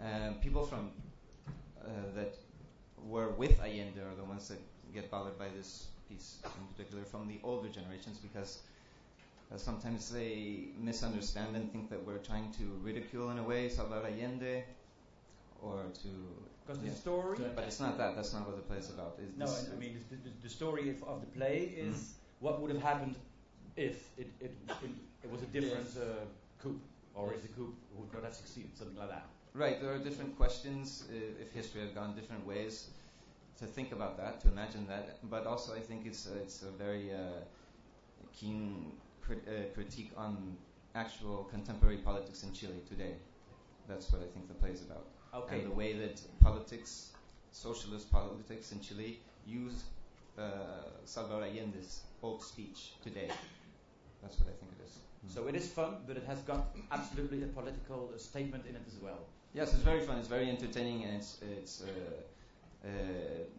[0.00, 0.90] Um, people from
[1.80, 2.36] uh, that
[3.06, 4.58] were with Allende are the ones that
[4.92, 8.60] get bothered by this piece, in particular from the older generations, because
[9.52, 14.08] uh, sometimes they misunderstand and think that we're trying to ridicule in a way Salvador
[14.08, 14.64] Allende,
[15.62, 16.08] or to.
[16.66, 16.90] Because Yeah.
[16.90, 17.38] the story.
[17.54, 18.16] But it's not that.
[18.16, 19.18] That's not what the play is about.
[19.18, 22.70] It's No, I mean the, the, the story of, of the play is what would
[22.70, 23.16] have happened
[23.76, 24.90] if it, it, it,
[25.24, 25.96] it was a different Yes.
[25.98, 26.24] uh,
[26.62, 26.80] coup,
[27.14, 29.26] or if the coup would not have succeeded, something like that.
[29.54, 32.90] Right, there are different questions uh, if history had gone different ways
[33.58, 35.18] to think about that, to imagine that.
[35.30, 37.18] But also, I think it's uh, it's a very uh,
[38.32, 40.56] keen crit- uh, critique on
[40.94, 43.14] actual contemporary politics in Chile today.
[43.88, 45.56] That's what I think the play is about, Okay.
[45.60, 47.12] and the way that politics,
[47.52, 49.84] socialist politics in Chile, use
[50.38, 50.42] uh,
[51.04, 53.30] Salvador Allende's old speech today.
[54.24, 54.92] That's what I think it is.
[55.34, 58.82] So it is fun, but it has got absolutely a political uh, statement in it
[58.86, 59.20] as well.
[59.52, 60.18] Yes, it's very fun.
[60.18, 61.88] It's very entertaining, and it's it's uh,
[62.84, 62.90] uh,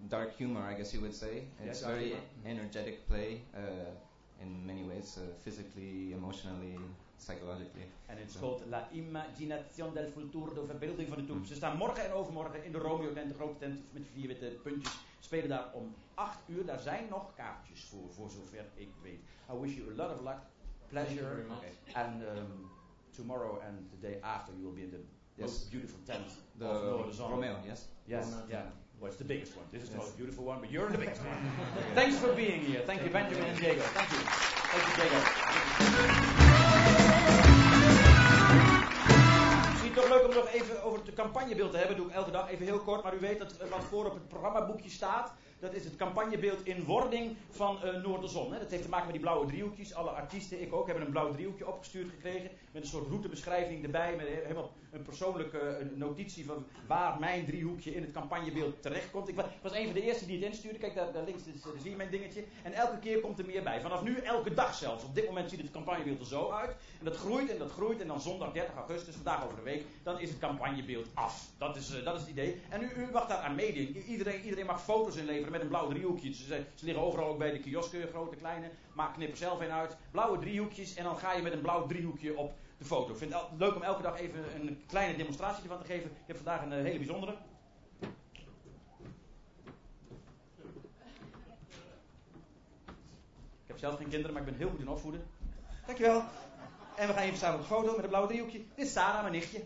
[0.10, 1.34] dark humor, I guess you would say.
[1.60, 2.23] Yeah, It's dark very humor.
[2.45, 6.78] energetic play uh, in many ways, uh, physically, emotionally,
[7.17, 7.86] psychologically.
[8.08, 8.39] En is Ja.
[8.39, 11.49] called La Imaginación del Futuro, de verbeelding van de toekomst.
[11.49, 14.58] Ze staan morgen en overmorgen in de Romeo tent, de grote tent met vier witte
[14.63, 14.93] puntjes.
[15.19, 16.65] Spelen daar om 8 uur.
[16.65, 19.19] Daar zijn nog kaartjes voor, voor zover ik weet.
[19.54, 20.38] I wish you a lot of luck,
[20.89, 21.45] pleasure.
[21.57, 21.71] Okay.
[21.95, 22.69] and um,
[23.15, 24.99] tomorrow and the day after you will be in the
[25.37, 25.49] Yes.
[25.49, 26.27] most beautiful tent
[26.59, 27.29] The of Noorderzon.
[27.29, 27.87] Romeo, yes.
[28.07, 28.61] Yes, Romeo yeah.
[28.99, 29.65] Well, it's the biggest one.
[29.71, 29.97] This is Yes.
[29.97, 31.37] most beautiful one, but you're the biggest one.
[31.99, 32.81] Thanks for being here.
[32.85, 33.81] Thank you, Benjamin and Diego.
[33.97, 34.19] Thank you.
[34.71, 36.25] Thank you, Diego.
[39.71, 41.95] Misschien toch leuk om nog even over het campagnebeeld te hebben.
[41.97, 43.03] doe ik elke dag even heel kort.
[43.03, 45.33] Maar u weet dat eh, wat voor op het programmaboekje staat.
[45.59, 48.53] Dat is het campagnebeeld in wording van eh Noorderzon.
[48.53, 48.59] Hè.
[48.59, 49.93] Dat heeft te maken met die blauwe driehoekjes.
[49.93, 52.49] Alle artiesten, ik ook, hebben een blauw driehoekje opgestuurd gekregen.
[52.71, 54.15] Met een soort routebeschrijving erbij.
[54.15, 59.27] Met he- helemaal een persoonlijke eh, notitie van waar mijn driehoekje in het campagnebeeld terechtkomt.
[59.27, 60.77] Ik wa- was een van de eerste die het instuurde.
[60.79, 62.43] Kijk, daar, links is, eh, daar zie je mijn dingetje.
[62.63, 63.81] En elke keer komt er meer bij.
[63.81, 65.03] Vanaf nu elke dag zelfs.
[65.03, 66.69] Op dit moment ziet het campagnebeeld er zo uit.
[66.99, 68.01] En dat groeit en dat groeit.
[68.01, 71.47] En dan zondag 30 augustus, vandaag over de week, dan is het campagnebeeld af.
[71.57, 72.61] Dat is, dat is het idee.
[72.69, 73.95] En u, u mag daar aan meedoen.
[74.07, 76.34] Iedereen, iedereen mag foto's inleveren met een blauw driehoekje.
[76.34, 76.43] Ze,
[76.75, 78.69] ze- liggen overal ook bij de kiosken, grote, kleine.
[78.93, 79.97] Maak knip er zelf een uit.
[80.12, 80.95] Blauwe driehoekjes.
[80.95, 83.12] En dan ga je met een blauw driehoekje op de foto.
[83.12, 86.10] Ik vind het leuk om elke dag even een kleine demonstratie ervan te geven.
[86.12, 87.36] Ik heb vandaag een eh, hele bijzondere.
[93.63, 95.23] Ik heb zelf geen kinderen, maar ik ben heel goed in opvoeden.
[95.86, 96.23] Dankjewel.
[96.95, 98.58] En we gaan even samen op de foto met een blauwe driehoekje.
[98.75, 99.63] Dit is Sarah, mijn nichtje.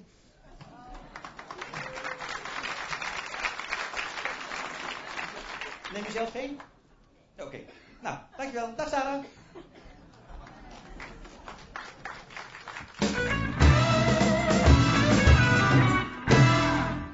[5.94, 6.60] Neem je zelf geen?
[7.38, 7.60] Oké.
[8.02, 8.76] Nou, dankjewel.
[8.76, 9.24] Dag Sarah.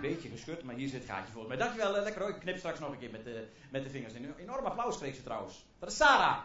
[0.01, 1.65] Beetje geschud, maar hier zit het gaatje volgens mij.
[1.65, 2.29] Dankjewel, eh, lekker hoor.
[2.29, 4.13] Ik knip straks nog een keer met de, met de vingers.
[4.13, 5.65] Een enorm applaus kreeg ze trouwens.
[5.79, 6.37] Dat is Sarah.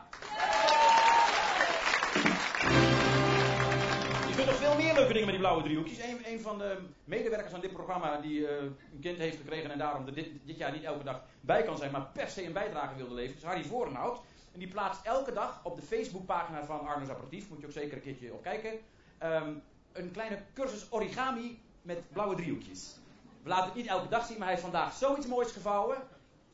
[4.40, 5.98] Kunt nog veel meer leuke dingen met die blauwe driehoekjes.
[6.24, 10.06] Een, van de medewerkers aan dit programma die eh, een kind heeft gekregen en daarom
[10.06, 13.14] er dit, jaar niet elke dag bij kan zijn, maar per se een bijdrage wilde
[13.14, 14.20] leveren, is Harry Voorenhout.
[14.52, 17.96] En die plaatst elke dag op de Facebookpagina van Arno's Apparatief, moet je ook zeker
[17.96, 18.70] een keertje op kijken,
[19.18, 19.52] ehm,
[19.92, 22.96] een kleine cursus origami met blauwe driehoekjes.
[23.42, 25.96] We laten het niet elke dag zien, maar hij heeft vandaag zoiets moois gevouwen,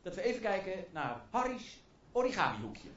[0.03, 1.79] dat we even kijken naar Harry's
[2.13, 2.89] origami hoekje.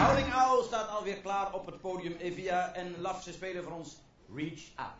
[0.00, 2.16] Howling Owl staat alweer klaar op het podium.
[2.18, 3.96] Evia en Laf, ze spelen voor ons
[4.34, 4.93] Reach Out.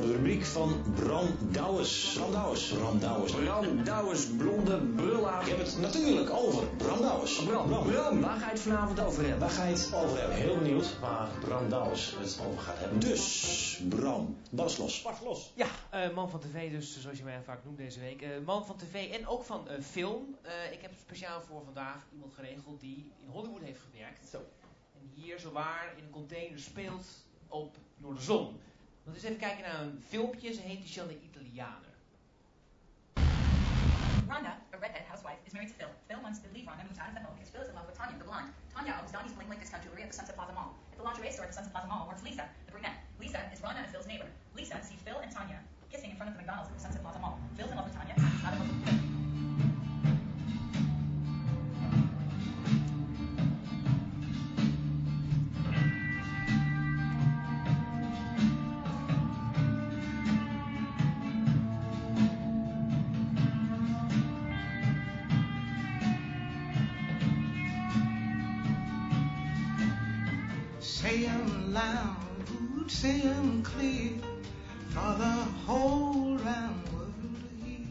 [0.00, 2.12] Voor de rubriek van Bram Douwes.
[2.12, 2.68] Bram Douwes.
[2.68, 3.32] Bram Douwes.
[3.32, 5.42] Bram Douwes, blonde brullaar.
[5.42, 7.44] Ik heb het natuurlijk over Bram Douwes.
[7.44, 8.20] Bram, Bram, Bram.
[8.20, 9.40] Waar ga je het vanavond over hebben?
[9.40, 10.36] Waar ga je het over hebben?
[10.36, 13.00] Heel benieuwd waar Bram Douwes het over gaat hebben.
[13.00, 15.04] Dus, Bram, bas los.
[15.24, 15.52] Los.
[15.54, 18.22] Ja, eh, man van tv dus, zoals je mij vaak noemt deze week.
[18.22, 20.36] Eh, man van tv en ook van eh, film.
[20.72, 24.28] Ik heb speciaal voor vandaag iemand geregeld die in Hollywood heeft gewerkt.
[24.28, 24.38] Zo.
[24.94, 27.06] En hier zowaar in een container speelt
[27.48, 28.60] op Noorderzon.
[29.10, 30.52] Want eens even kijken naar een filmpje.
[30.52, 31.94] Ze heet Jeanne Italianer.
[34.30, 35.92] Rhonda, a redhead housewife, is married to Phil.
[36.08, 37.88] Phil wants to leave Rhonda, moves out of the home because Phil is in love
[37.90, 38.50] with Tanya, the blonde.
[38.74, 40.70] Tanya owns Donnie's Bling Bling discount jewelry at the Sunset Plaza Mall.
[40.92, 42.98] At the lingerie store at the Sunset Plaza Mall works Lisa, the brunette.
[43.22, 44.28] Lisa is Rhonda and Phil's neighbor.
[44.58, 45.58] Lisa sees Phil and Tanya
[45.92, 47.34] kissing in front of the McDonald's at the Sunset Plaza Mall.
[47.56, 48.14] Phil's in love with Tanya.
[73.04, 74.12] 'Em clear,
[74.94, 75.34] for the
[75.66, 77.86] whole round world to hear.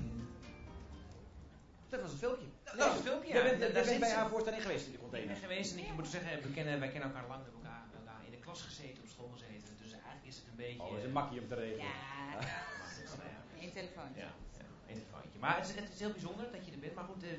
[1.90, 2.46] Dat was een filmpje.
[2.64, 3.44] Dat was een filmpje, Je ja.
[3.44, 5.32] bent, Daar je bent zit bij haar voorstelling geweest in de Ik container.
[5.34, 8.22] ben geweest en ik moet zeggen, we kennen, wij kennen elkaar lang met elkaar, elkaar
[8.26, 9.70] in de klas gezeten, op school gezeten.
[9.84, 10.82] Dus eigenlijk is het een beetje...
[10.84, 11.86] Oh, is een makkie om te regelen.
[11.86, 11.94] Ja,
[12.90, 13.40] het is, nou ja.
[13.62, 14.10] één telefoon.
[14.16, 14.32] Ja.
[14.88, 15.40] Eenvoudje.
[15.40, 16.96] Maar het is, het is heel bijzonder dat je er bent.
[16.96, 17.30] Maar goed, eh,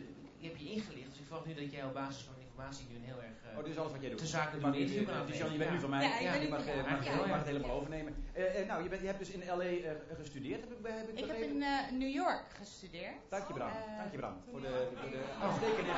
[0.40, 1.08] je hebt je ingelicht.
[1.10, 3.36] Dus ik verwacht nu dat jij op basis van de informatie nu een heel erg...
[3.44, 4.18] eh, Oh, dit is alles wat jij doet.
[4.18, 5.36] Te zaken gaan dus afnemen.
[5.38, 6.02] Jan, je bent nu van mij.
[6.02, 8.12] Ja, ik ben je nu mag, eh, het helemaal overnemen.
[8.32, 9.64] Eh, eh, nou, je, bent, je hebt dus in L.A.
[9.64, 9.90] eh,
[10.22, 11.54] gestudeerd, heb ik, heb ik Ik heb begrepen?
[11.56, 13.14] in eh, New York gestudeerd.
[13.28, 13.68] Dank je, Bram.
[13.68, 14.34] Eh, Dank je, Bram.
[14.50, 15.44] Voor de, voor de Oh.
[15.44, 15.92] uitstekende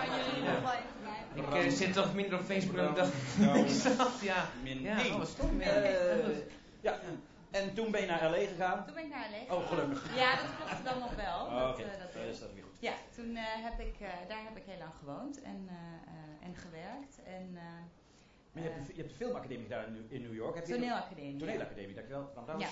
[0.47, 0.90] informatie.
[1.34, 3.12] Ik eh, zit toch minder op Facebook dan ik dacht.
[3.38, 3.68] Nou, ik
[4.22, 4.49] ja.
[4.62, 5.61] Min Ja, oh, wat stom.
[6.80, 6.99] Ja.
[7.53, 8.36] Ja, en toen ben je naar L.A.
[8.55, 8.84] gegaan.
[8.86, 9.78] Toen ben ik naar LA Oh, gegaan.
[9.78, 10.16] gelukkig.
[10.16, 11.38] Ja, dat klopt dan nog wel.
[11.46, 11.82] Oh, Dat, oké.
[11.82, 12.76] eh, dat Ja, dat is dat weer goed.
[12.80, 15.74] Ja, toen eh, heb ik, eh, daar heb ik heel lang gewoond en, eh,
[16.12, 17.14] eh, en gewerkt.
[17.24, 17.62] En, eh,
[18.53, 20.55] Maar je hebt, de, je hebt de filmacademie daar in, New- in New York.
[20.55, 22.32] Heb je Toneelacademie, Toneelacademie, dankjewel.
[22.34, 22.64] Douwens.
[22.64, 22.70] Ja.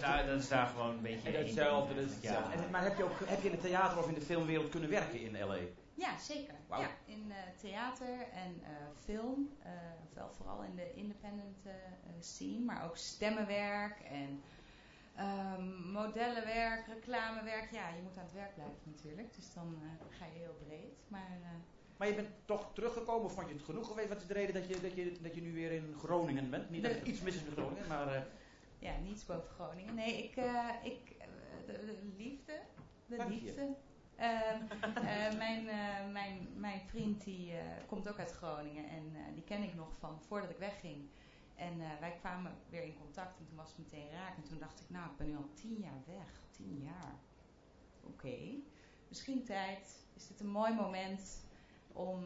[0.00, 1.30] Daar, dat is daar gewoon een beetje...
[1.36, 2.16] En hetzelfde, dat is Ja.
[2.28, 2.52] hetzelfde.
[2.64, 4.90] En, maar heb je, ook, heb je in het theater of in de filmwereld kunnen
[4.90, 5.58] werken in L.A.?
[6.02, 6.54] Ja, zeker.
[6.68, 8.70] Ja, in eh, theater en eh,
[9.04, 9.50] film.
[10.14, 11.58] wel vooral in de independent
[12.18, 14.42] scene, maar ook stemmenwerk en
[15.16, 17.70] ehm, modellenwerk, reclamewerk.
[17.72, 19.78] Ja, je moet aan het werk blijven natuurlijk, dus dan
[20.08, 20.98] ga je heel breed.
[21.08, 21.38] Maar
[21.96, 24.08] Maar je bent toch teruggekomen vond je het genoeg geweest?
[24.08, 26.70] Wat is de reden dat je, dat je, dat je nu weer in Groningen bent?
[26.70, 28.26] Niet dat er iets mis is met Groningen, maar...
[28.78, 29.94] ja, niets boven Groningen.
[29.94, 30.36] Nee, ik,
[30.82, 31.16] ik
[31.66, 32.60] de, de liefde,
[33.06, 33.74] de Dank je.
[34.16, 34.60] Ehm,
[34.94, 39.62] eh, mijn, eh, mijn, mijn vriend die eh, komt ook uit Groningen en die ken
[39.62, 41.08] ik nog van voordat ik wegging.
[41.54, 44.36] En wij kwamen weer in contact en toen was het meteen raak.
[44.36, 46.40] En toen dacht ik, nou, ik ben nu al tien jaar weg.
[46.50, 47.14] Tien jaar.
[48.00, 48.36] Oké.
[49.08, 50.06] Misschien tijd.
[50.14, 51.44] Is dit een mooi moment
[51.92, 52.24] om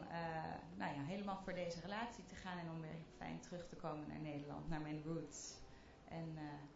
[0.77, 4.09] nou ja, helemaal voor deze relatie te gaan en om weer fijn terug te komen
[4.09, 5.55] naar Nederland, naar mijn roots.
[6.09, 6.35] En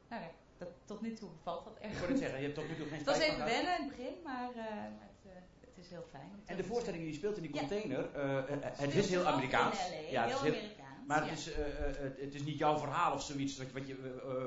[0.09, 0.31] nou, ja,
[0.61, 2.19] dat, tot nu toe bevalt dat erg Ik goed.
[2.19, 4.49] zeggen, je hebt tot nu toe geen Het was even wennen in het begin, maar
[4.55, 4.65] eh,
[5.07, 6.31] het, eh, het is heel fijn.
[6.47, 9.79] En de te voorstelling die je speelt in die container, eh, het is heel Amerikaans.
[10.11, 13.23] ja, het heel is Amerikaans, Maar het, is, het, het is niet jouw verhaal of
[13.23, 13.97] zoiets, wat, wat je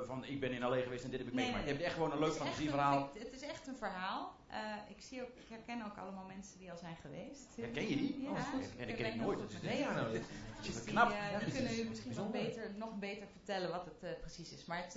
[0.06, 1.64] van ik ben in LA geweest en dit heb ik Nee, meegemaakt.
[1.68, 3.10] Je hebt echt gewoon een leuk Het is fantasieverhaal.
[3.14, 4.36] een- Het is echt een verhaal.
[4.90, 7.48] Ik, zie ook, ik herken ook allemaal mensen die al zijn geweest.
[7.56, 8.22] Herken je die?
[8.22, 8.64] Ja, Oh, goed.
[8.78, 10.22] Ja, die ken ik heel nooit, goed dus met dit- nou, dit
[10.62, 11.12] is Dus die, knap.
[11.12, 14.54] Ja, die dit kunnen is u misschien nog beter, nog beter vertellen wat het precies
[14.54, 14.66] is.
[14.66, 14.96] Maar het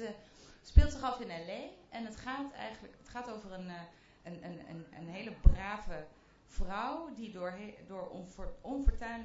[0.69, 1.62] speelt zich af in L.A.
[1.89, 3.81] En het gaat eigenlijk het gaat over een, eh,
[4.23, 6.07] een, een, een, een hele brave
[6.47, 8.49] vrouw die door, door onver,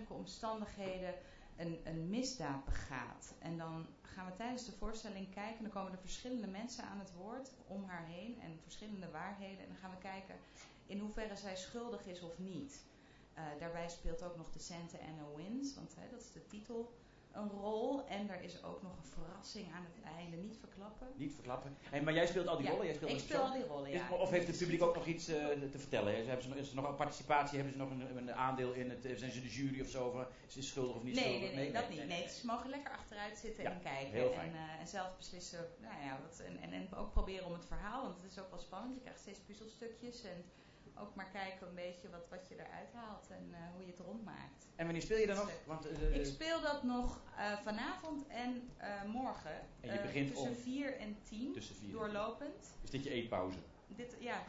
[0.07, 1.13] omstandigheden
[1.57, 3.33] een, een misdaad begaat.
[3.39, 5.63] En dan gaan we tijdens de voorstelling kijken.
[5.63, 9.59] Dan komen er verschillende mensen aan het woord om haar heen en verschillende waarheden.
[9.59, 10.35] En dan gaan we kijken
[10.85, 12.83] in hoeverre zij schuldig is of niet.
[13.33, 16.93] Eh, daarbij speelt ook nog de Santa Anna Wins, want hè, dat is de titel,
[17.33, 18.05] een rol.
[18.07, 20.37] En er is ook nog een verrassing aan het einde.
[20.37, 21.07] Niet verklappen.
[21.15, 21.77] Niet verklappen.
[21.89, 22.85] Hey, maar jij speelt al die Ja, rollen?
[22.85, 24.15] Jij speelt ik speel al die rollen, Is- ja.
[24.15, 26.17] Of heeft het publiek ook nog iets eh, te vertellen?
[26.17, 27.55] Is, hebben ze, nog- is er nog een participatie?
[27.59, 29.07] Hebben ze nog een, een aandeel in het?
[29.15, 30.07] Zijn ze de jury of zo?
[30.07, 31.47] Of, eh, is het schuldig of niet Nee, schuldig?
[31.55, 32.07] nee, nee, dat niet.
[32.07, 34.11] Nee, ze mogen lekker achteruit zitten Ja, en kijken.
[34.11, 34.49] heel fijn.
[34.49, 35.67] En, eh, en zelf beslissen.
[35.81, 38.49] Nou ja, wat, en, en, en ook proberen om het verhaal, want het is ook
[38.49, 38.95] wel spannend.
[38.95, 40.23] Je krijgt steeds puzzelstukjes.
[40.23, 40.43] En
[41.01, 43.99] ook maar kijken een beetje wat, wat je eruit haalt en eh, hoe je het
[43.99, 44.67] rondmaakt.
[44.75, 45.51] En wanneer speel je dan nog?
[45.65, 49.51] Want, eh, Ik speel dat nog eh, vanavond en eh, morgen.
[49.81, 51.53] En je eh, begint tussen om- 4 en 10.
[51.53, 52.75] Tussen vier en Doorlopend.
[52.83, 53.57] Is dit je eetpauze?
[53.87, 54.43] Dit, ja.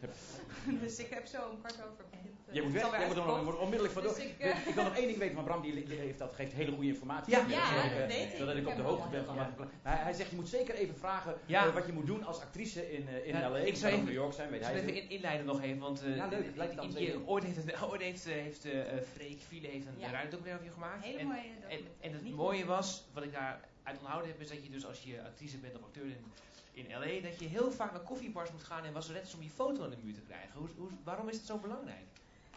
[0.82, 2.36] dus ik heb zo om kwart over begint.
[2.48, 4.74] eh, Jij moet het weg, jij moet er moet onmiddellijk van Dus ik, eh, Ik
[4.74, 7.32] wil nog één ding weten van Bram, die, heeft dat, geeft hele goede informatie.
[7.32, 7.38] Ja.
[7.38, 8.36] zodat Ja, ik, dat eh, weet ik.
[8.38, 9.46] Zodat ik Ik op de heb hoogte ben van wat.
[9.82, 11.66] Hij, hij zegt, je moet zeker even vragen Ja.
[11.66, 13.56] eh, wat je moet doen als actrice in, eh, in Ja, LA.
[13.58, 14.78] ik Ik zou even- New York zijn, weet Ik hij.
[14.78, 16.76] zal even in- inleiden nog even, want eh, Ja, leuk.
[16.76, 17.26] dan even.
[17.26, 20.10] ooit heeft, ooit heeft, eh, heeft eh, eh, Freek Viele heeft een Ja.
[20.10, 21.04] ruimtedocumentaire over je gemaakt.
[21.04, 21.38] Hele en, mooie
[21.68, 25.02] en, en het mooie was, wat ik daaruit onthouden heb, is dat je dus als
[25.02, 26.24] je actrice bent of acteur in,
[26.78, 29.84] in LA, dat je heel vaak naar koffiebars moet gaan en wasserettes om je foto
[29.84, 30.58] aan de muur te krijgen.
[30.58, 32.06] Hoe, hoe, waarom is het zo belangrijk?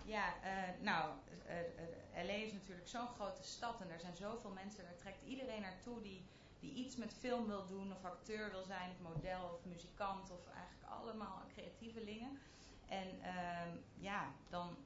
[0.06, 1.12] Ja, eh, nou,
[1.46, 5.24] eh, eh, LA is natuurlijk zo'n grote stad en er zijn zoveel mensen, daar trekt
[5.26, 6.26] iedereen naartoe die,
[6.60, 10.48] die iets met film wil doen, of acteur wil zijn, of model, of muzikant, of
[10.48, 12.40] eigenlijk allemaal creatievelingen.
[12.88, 14.78] En ehm, ja, dan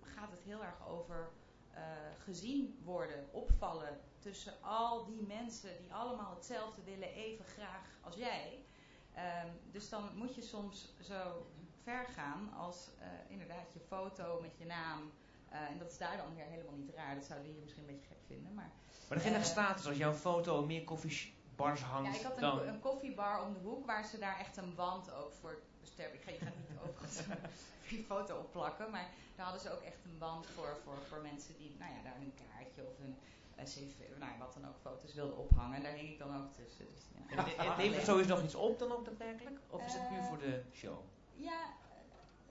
[0.00, 1.30] gaat het heel erg over
[2.24, 8.63] gezien worden, opvallen tussen al die mensen die allemaal hetzelfde willen, even graag als jij.
[9.14, 11.46] Ehm, dus dan moet je soms zo
[11.82, 15.12] ver gaan als eh, inderdaad je foto met je naam.
[15.48, 17.14] eh, en dat is daar dan weer helemaal niet raar.
[17.14, 18.54] Dat zouden we hier misschien een beetje gek vinden.
[18.54, 18.70] Maar,
[19.08, 22.40] Maar er geen eh, status als jouw foto meer koffiebars hangt ja, ik had een,
[22.40, 22.58] dan...
[22.58, 25.58] ko- een koffiebar om de hoek waar ze daar echt een wand ook voor.
[25.96, 27.20] Ik ga, je gaat niet overigens
[27.88, 31.56] die foto opplakken, maar daar hadden ze ook echt een wand voor, voor, voor mensen
[31.56, 33.16] die nou ja, daar een kaartje of een
[33.62, 35.76] cv, nou wat dan ook, foto's wilden ophangen.
[35.76, 36.86] En daar hing ik dan ook tussen.
[36.92, 37.36] Dus, ja.
[37.36, 39.58] En- en- en Neemt er sowieso nog iets op dan ook daadwerkelijk?
[39.70, 40.98] Of is het puur voor de show?
[41.34, 41.60] Ja,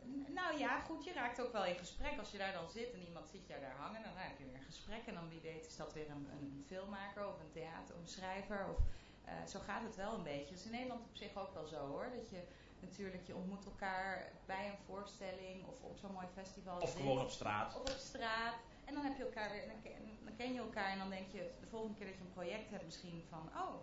[0.02, 2.20] eh, nou ja, goed, je raakt ook wel in gesprek.
[2.20, 4.56] Als je daar dan zit en iemand ziet jou daar hangen, dan heb je weer
[4.56, 5.06] een gesprek.
[5.06, 8.08] En dan wie weet is dat weer een, een filmmaker of een theater, of een
[8.08, 8.68] schrijver.
[8.70, 8.78] Of,
[9.26, 10.50] eh, zo gaat het wel een beetje.
[10.50, 12.08] Dat is in Nederland op zich ook wel zo hoor.
[12.16, 12.42] Dat je
[12.80, 16.80] natuurlijk, je ontmoet elkaar bij een voorstelling of op zo'n mooi festival.
[16.82, 17.76] Of gewoon op straat.
[17.76, 18.54] Of op straat.
[18.86, 19.92] En dan heb je elkaar weer, dan ken,
[20.26, 22.70] dan ken je elkaar en dan denk je de volgende keer dat je een project
[22.70, 23.74] hebt misschien van, oh,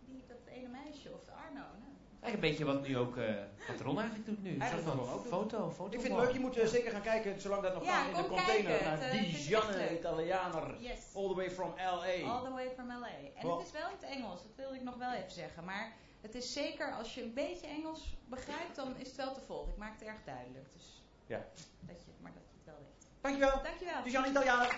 [0.00, 1.60] die, dat ene meisje of de Arno.
[1.60, 3.34] Nou, Eigenlijk een beetje wat nu ook, eh
[3.68, 4.58] wat Ron eigenlijk doet nu.
[4.58, 5.94] Eigenlijk van ook foto, foto.
[5.94, 8.10] Ik vind het leuk, je moet eh, zeker gaan kijken, zolang dat nog Ja, kan,
[8.16, 8.86] in de container kijken.
[8.86, 9.90] naar eh, Die echt.
[9.98, 10.80] Italianer.
[10.80, 11.14] Yes.
[11.14, 12.30] All the way from L.A.
[12.32, 13.08] All the way from LA.
[13.34, 15.64] En het is wel in het Engels, dat wilde ik nog wel even zeggen.
[15.64, 19.40] Maar het is zeker, als je een beetje Engels begrijpt, dan is het wel te
[19.40, 19.72] volgen.
[19.72, 20.72] Ik maak het erg duidelijk.
[20.72, 21.44] Dus Ja.
[21.80, 23.06] dat je, maar dat je het wel weet.
[23.24, 23.60] Dankjewel.
[23.62, 24.02] Dankjewel.
[24.04, 24.68] Die Gianne Italianer.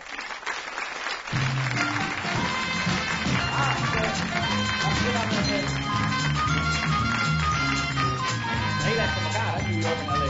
[8.82, 10.24] Heel erg van elkaar, hè, New York en LA.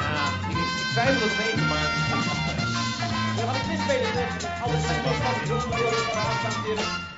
[0.00, 2.39] Ja, ik, ik twijfel het een beetje, maar...
[3.40, 4.10] We gaan een quiz spelen.
[4.62, 5.00] Alles zijn.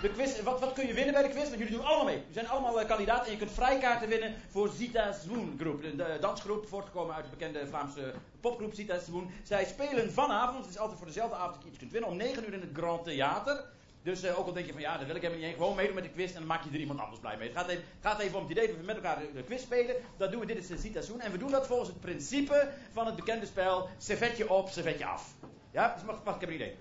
[0.02, 1.48] De quiz, wat, wat kun je winnen bij de quiz?
[1.48, 2.16] Want jullie doen allemaal mee.
[2.16, 5.82] Jullie zijn allemaal eh, kandidaat en je kunt vrijkaarten winnen voor Zita Swoon Groep.
[5.82, 9.30] De, dansgroep, voortgekomen uit de bekende Vlaamse popgroep Zita Swoon.
[9.42, 12.16] Zij spelen vanavond, het is altijd voor dezelfde avond dat je iets kunt winnen, om
[12.16, 13.64] 9 uur in het Grand Theater.
[14.02, 15.76] Dus eh, ook al denk je van ja, daar wil ik helemaal niet heen, gewoon
[15.76, 17.48] meedoen met de quiz en dan maak je er iemand anders blij mee.
[17.48, 19.96] Het gaat even, gaat even om het idee dat we met elkaar de, quiz spelen.
[20.16, 21.20] Dat doen we, dit is de Zita Swoon.
[21.20, 25.34] En we doen dat volgens het principe van het bekende spel servetje op, servetje af.
[25.72, 26.76] Ja, dus wacht, wacht, ik heb een idee.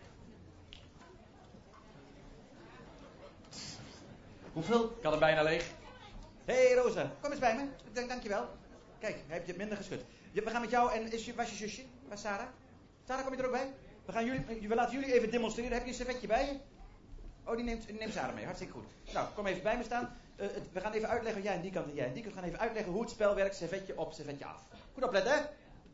[4.53, 4.83] Hoeveel?
[4.97, 5.65] Ik had hem bijna leeg.
[6.45, 7.67] Hé hey, Rosa, kom eens bij me.
[7.93, 8.47] Dank, dankjewel.
[8.99, 10.01] Kijk, heeft je minder geschud.
[10.31, 11.83] We gaan met jou en is je, was je zusje?
[12.07, 12.47] Waar is Sarah?
[13.07, 13.73] Sarah, kom je er ook bij?
[14.05, 15.71] We, gaan jullie, we laten jullie even demonstreren.
[15.71, 16.57] Heb je een servetje bij je?
[17.49, 18.43] Oh, die neemt, die neemt Sarah mee.
[18.45, 18.85] Hartstikke goed.
[19.13, 20.17] Nou, kom even bij me staan.
[20.35, 22.33] Eh, het- we gaan even uitleggen, jij aan die kant en jij aan die kant.
[22.35, 23.55] We gaan even uitleggen hoe het spel werkt.
[23.55, 24.61] Servetje op, servetje af.
[24.93, 25.39] Goed opletten, hè?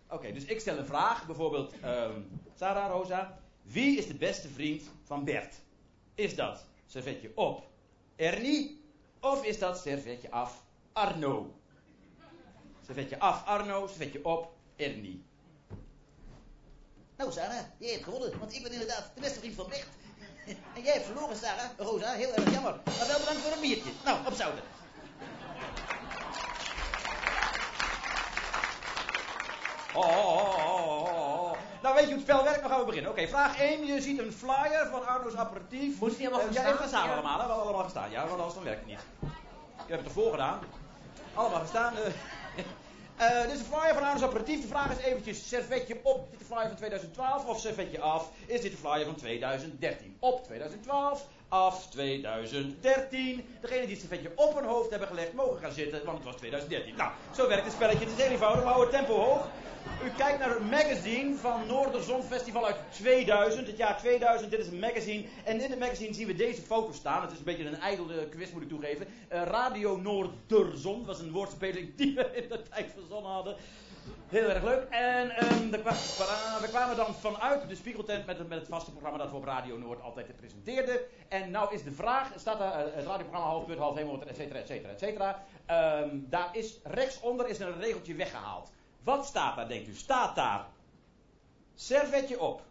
[0.10, 1.26] Oké, dus ik stel een vraag.
[1.26, 2.22] Bijvoorbeeld, ehm,
[2.56, 3.40] Sarah, Rosa.
[3.62, 5.56] Wie is de beste vriend van Bert?
[6.16, 7.64] Is dat servetje op
[8.16, 8.82] Ernie?
[9.20, 11.54] Of is dat servetje af Arno?
[12.86, 15.24] Servetje af Arno, servetje op Ernie.
[17.18, 19.88] Nou, Sarah, jij hebt gewonnen, want ik ben inderdaad de beste vriend van Bert.
[20.76, 21.70] En jij hebt verloren, Sarah.
[21.78, 22.76] Rosa, heel erg jammer.
[22.86, 23.92] Maar wel bedankt voor een biertje.
[24.04, 24.64] Nou, opzouten.
[24.64, 24.87] Oh,
[29.96, 31.52] oh, oh, oh, oh.
[31.82, 32.62] Nou, weet je hoe het spel werkt?
[32.62, 33.12] Dan gaan we beginnen.
[33.12, 33.86] Oké, vraag 1.
[33.86, 36.00] Je ziet een flyer van Arno's aperitief.
[36.00, 37.32] Moet die allemaal Eh, gaan Ja, even samen allemaal.
[37.40, 37.44] Hè?
[37.44, 38.12] We hebben allemaal gestaan.
[38.12, 39.00] Ja, want anders dan werkt het niet.
[39.84, 40.60] Ik heb het ervoor gedaan.
[41.34, 41.94] Allemaal gestaan.
[41.98, 42.12] eh.
[43.18, 44.62] Eh, dit is een flyer van Arno's aperitief.
[44.62, 46.24] De vraag is eventjes, servetje op.
[46.32, 48.30] Is dit de flyer van 2012 of servetje af?
[48.46, 50.18] Is dit de flyer van 2013?
[50.20, 53.46] Op 2012, af 2013.
[53.62, 56.36] Degene die het servetje op hun hoofd hebben gelegd, mogen gaan zitten, want het was
[56.36, 56.96] 2013.
[56.96, 58.06] Nou, zo werkt het spelletje.
[58.06, 58.62] Het is eenvoudig.
[58.62, 59.48] We houden het tempo hoog.
[60.04, 64.52] U kijkt naar een magazine van Noorderzon Festival uit 2000, het jaar 2000.
[64.52, 65.24] Dit is een magazine.
[65.44, 67.22] En in het magazine zien we deze foto staan.
[67.22, 69.08] Het is een beetje een ijdele quiz, moet ik toegeven.
[69.28, 73.56] Eh, Radio Noorderzon was een woordspeling die we in de tijd verzonnen hadden.
[74.28, 74.90] Heel erg leuk.
[74.90, 78.68] En ehm, er kwa- kwa- we kwamen dan vanuit de Spiegeltent met, het- met het
[78.68, 81.00] vaste programma dat we op Radio Noord altijd presenteerden.
[81.30, 84.36] En nou is de vraag, staat daar eh, het radioprogramma half punt, half hemel, et
[84.36, 85.44] cetera, et cetera, et cetera.
[85.66, 88.72] Ehm, daar is rechtsonder is een regeltje weggehaald.
[89.04, 89.94] Wat staat daar, denkt u?
[89.96, 90.66] Staat daar
[91.76, 92.62] servetje op,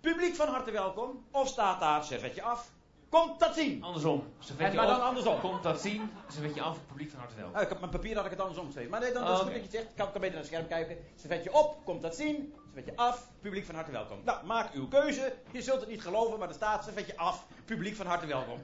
[0.00, 1.24] publiek van harte welkom?
[1.30, 2.70] Of staat daar servetje af,
[3.08, 3.82] komt dat zien?
[3.82, 4.20] Andersom.
[4.20, 5.40] En, Servetje maar dan op, andersom.
[5.40, 7.54] Komt dat zien, servetje af, publiek van harte welkom.
[7.56, 8.90] Oh, ik heb mijn papier had ik het andersom geschreven.
[8.90, 9.52] Maar nee, dan Oh, is het oké.
[9.52, 9.90] goed dat je zegt.
[9.90, 10.96] Ik kan, kan beter naar het scherm kijken.
[11.16, 12.54] Servetje op, komt dat zien.
[12.64, 14.18] Servetje af, publiek van harte welkom.
[14.24, 15.34] Nou, maak uw keuze.
[15.50, 18.58] Je zult het niet geloven, maar er staat servetje af, publiek van harte welkom.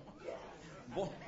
[0.95, 1.13] Bo-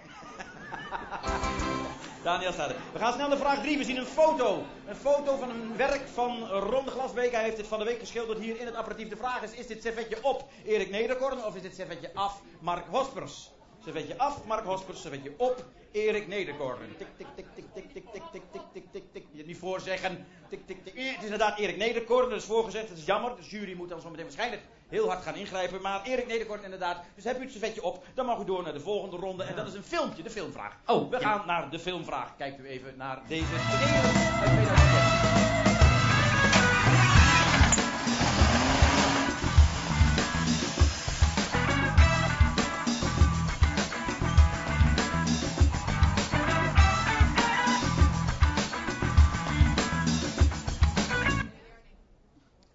[2.27, 2.77] Daniel staat er.
[2.93, 3.79] We gaan snel naar vraag 3.
[3.79, 4.65] We zien een foto.
[4.87, 7.33] Een foto van een werk van Ron de Glasbeek.
[7.33, 9.09] Hij heeft dit van de week geschilderd hier in het apparatief.
[9.09, 12.85] De vraag is, is dit servetje op Erik Nederkorn of is dit servetje af Mark
[12.91, 13.51] Hospers?
[13.85, 16.79] Servetje af Mark Hospers, servetje op Erik Nederkorn.
[16.99, 19.25] Tik, tik, tik, tik, tik, tik, tik, tik, tik, tik, tik, tik.
[19.33, 20.27] Je niet voorzeggen.
[20.49, 20.95] Tik, tik, tik.
[20.95, 22.29] Eh, Het is inderdaad Erik Nederkorn.
[22.31, 22.89] Dat is voorgezegd.
[22.89, 23.37] Dat is jammer.
[23.37, 25.81] De jury moet dan zo meteen waarschijnlijk heel hard gaan ingrijpen.
[25.81, 27.03] Maar Erik Nederkorn inderdaad.
[27.15, 28.05] Dus heb u het servetje op.
[28.15, 29.45] Dan mag u door naar de volgende ronde.
[29.45, 30.77] En dat is een filmpje, de filmvraag.
[30.87, 31.29] Oh, We ja.
[31.29, 32.37] gaan naar de filmvraag.
[32.37, 34.05] Kijkt u even naar deze trailer
[34.41, 35.45] uit 2013.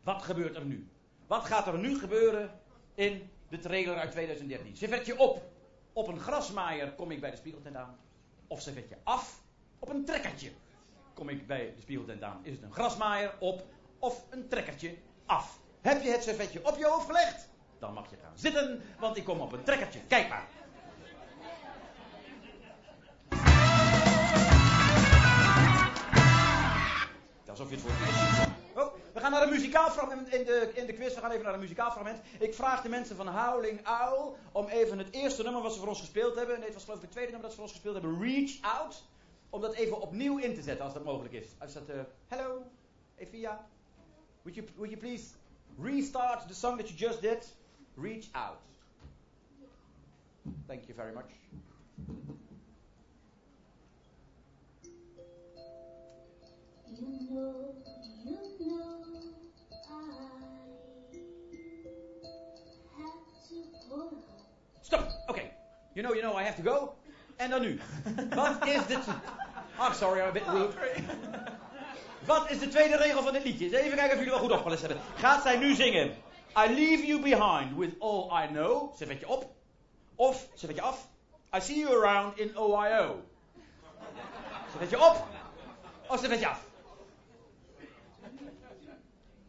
[0.04, 0.88] Wat gebeurt er nu?
[1.32, 2.60] Wat gaat er nu gebeuren
[2.96, 4.76] in de trailer uit 2013?
[4.76, 5.42] Servetje op.
[5.94, 7.98] Op een grasmaaier kom ik bij de spiegeltent aan.
[8.48, 9.42] Of servetje af.
[9.80, 10.52] Op een trekkertje
[11.14, 12.40] kom ik bij de spiegeltent aan.
[12.44, 13.66] Is het een grasmaaier op
[14.00, 15.60] of een trekkertje af?
[15.82, 17.50] Heb je het servetje op je hoofd gelegd?
[17.80, 20.00] Dan mag je gaan zitten, want ik kom op een trekkertje.
[20.08, 20.48] Kijk maar.
[27.50, 28.50] alsof je het voor ieder ziet.
[28.76, 31.14] Oh, we gaan naar een muzikaal fragment in de, in de quiz.
[31.14, 32.20] We gaan even naar een muzikaal fragment.
[32.40, 35.88] Ik vraag de mensen van Howling Owl om even het eerste nummer wat ze voor
[35.88, 36.56] ons gespeeld hebben.
[36.56, 38.22] Nee, het was geloof ik het tweede nummer dat ze voor ons gespeeld hebben.
[38.22, 39.04] Reach Out.
[39.50, 41.48] Om dat even opnieuw in te zetten als dat mogelijk is.
[41.58, 42.64] Als dat, eh, hello,
[43.16, 43.66] Evia.
[44.42, 45.34] Would you, would you please
[45.82, 47.56] restart the song that you just did?
[47.96, 48.58] Reach Out.
[50.68, 51.32] Thank you very much.
[64.92, 65.08] Stop!
[65.28, 65.42] Oké.
[65.94, 66.96] You know, you know, I have to go.
[67.36, 67.80] En dan nu.
[68.36, 69.00] Wat is de...
[69.78, 70.74] Ah, sorry, I'm a bit rude.
[72.26, 73.66] Wat is de tweede regel van dit liedje?
[73.66, 75.00] Even kijken of jullie wel goed opgelet hebben.
[75.16, 76.08] Gaat zij nu zingen?
[76.58, 78.94] I leave you behind with all I know.
[78.96, 79.56] Zet je op.
[80.16, 81.08] Of, zet je af.
[81.56, 83.24] I see you around in OIO.
[84.80, 85.28] Zet je op.
[86.08, 86.66] Of zet je af.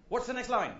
[0.08, 0.74] What's the next line?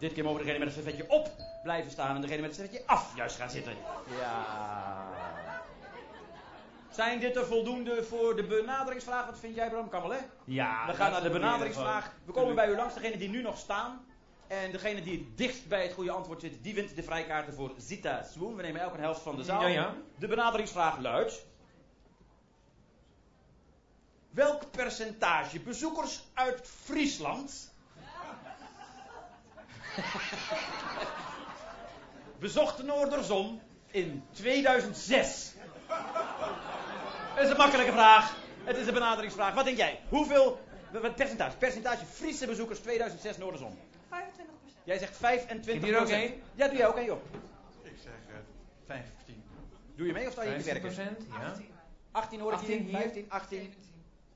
[0.00, 1.30] Dit keer mogen degene met het servetje op
[1.62, 3.72] blijven staan en degene met het servetje af juist gaan zitten.
[4.18, 5.08] Ja.
[6.90, 9.26] Zijn dit er voldoende voor de benaderingsvraag?
[9.26, 9.88] Wat vind jij Bram?
[9.88, 10.18] Kan wel hè?
[10.44, 10.86] Ja.
[10.86, 12.12] We gaan naar de benaderingsvraag.
[12.24, 14.04] We komen bij u langs, degene die nu nog staan.
[14.46, 17.72] En degene die het dichtst bij het goede antwoord zit, die wint de vrijkaarten voor
[17.76, 18.56] Zita Swoon.
[18.56, 19.62] We nemen elk een helft van de zaal.
[19.62, 19.94] Ja, ja.
[20.18, 21.48] De benaderingsvraag luidt...
[24.30, 27.72] Welk percentage bezoekers uit Friesland
[32.38, 33.60] bezocht de Noorderzon
[33.90, 35.52] in 2006?
[37.34, 38.36] Dat is een makkelijke vraag.
[38.64, 39.54] Het is een benaderingsvraag.
[39.54, 40.00] Wat denk jij?
[40.08, 40.60] Hoeveel
[40.92, 41.56] wat percentage?
[41.56, 43.78] Percentage Friese bezoekers 2006 Noorderzon.
[43.78, 44.50] 25%
[44.84, 46.42] Jij zegt 25 Heb je er ook één?
[46.54, 47.22] Ja, doe jij ook één, joh.
[47.82, 48.34] Ik zeg eh
[48.86, 49.42] 15.
[49.96, 50.92] Doe je mee of sta je in werken?
[50.92, 50.94] 15%,
[51.30, 51.54] ja.
[52.10, 52.98] 18 hoor ik 18 hier, hier.
[52.98, 53.74] 15, 18,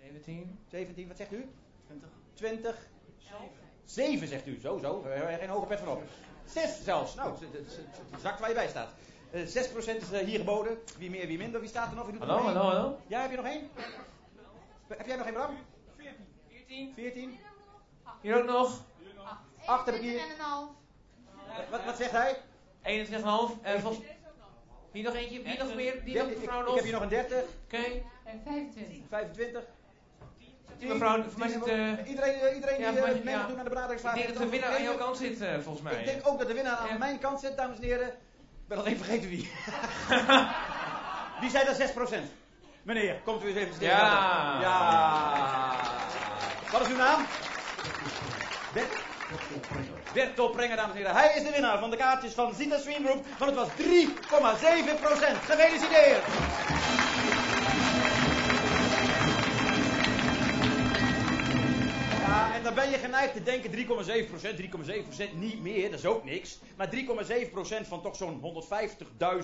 [0.01, 0.59] 17.
[0.69, 1.49] 17, wat zegt u?
[1.87, 2.09] 20.
[2.35, 2.77] 20.
[3.19, 3.39] 7
[3.85, 5.03] zegt u, zo, zo.
[5.03, 6.03] Daar heb je geen hoge pet van op.
[6.45, 7.15] 6 zelfs.
[7.15, 7.79] Nou, het-
[8.23, 8.89] zakt waar je bij staat.
[9.31, 10.79] Eh 6% is eh, hier geboden.
[10.99, 11.61] Wie meer, wie minder.
[11.61, 12.05] Wie staat er nog?
[12.05, 12.57] Wie doet er Hallo, één?
[12.57, 12.99] hallo, hallo.
[13.07, 13.69] Ja, heb je nog één?
[14.89, 15.57] Heb jij nog één, Bram?
[16.49, 16.93] 14.
[16.95, 17.39] 14.
[18.21, 18.81] Hier ook nog.
[19.67, 20.21] 8 heb ik hier.
[21.71, 22.37] Wat, wat zegt hij?
[22.83, 23.63] 21,5.
[23.63, 24.05] En vol...
[24.93, 25.41] Hier nog eentje.
[25.45, 26.05] Hier nog meer.
[26.05, 26.75] Die Ja, nog ik, mevrouw ik nog.
[26.75, 27.45] heb hier nog een 30.
[27.65, 27.83] Oké.
[28.25, 28.97] En 25.
[29.09, 29.65] 25.
[30.81, 31.67] Mevrouw, voor mij zit...
[31.67, 33.47] eh, Iedereen, eh, iedereen ja, die uh, mij- mee ja.
[33.47, 34.15] doen aan de benaderingsvraag.
[34.15, 35.95] Ik denk dat de winnaar aan jouw kant zit, eh, volgens mij.
[35.95, 38.07] Ik denk ook dat de winnaar aan mijn kant zit, dames en heren.
[38.09, 39.51] Ik ben alleen vergeten wie.
[41.41, 41.77] wie zei dat
[42.11, 42.15] 6%?
[42.83, 43.89] Meneer, komt u eens even stil.
[43.89, 44.59] Ja.
[44.61, 45.77] Ja.
[46.73, 47.27] Wat is uw naam?
[48.73, 48.93] Bert?
[50.53, 51.15] Prenger, dames en heren.
[51.15, 53.25] Hij is de winnaar van de kaartjes van Zita Swing Group.
[53.39, 53.75] Want het was 3,7%.
[55.45, 56.23] Gefeliciteerd.
[62.65, 63.75] Dan ben je geneigd te denken 3,7%,
[65.31, 66.59] 3,7% niet meer, dat is ook niks.
[66.77, 68.41] Maar 3,7% van toch zo'n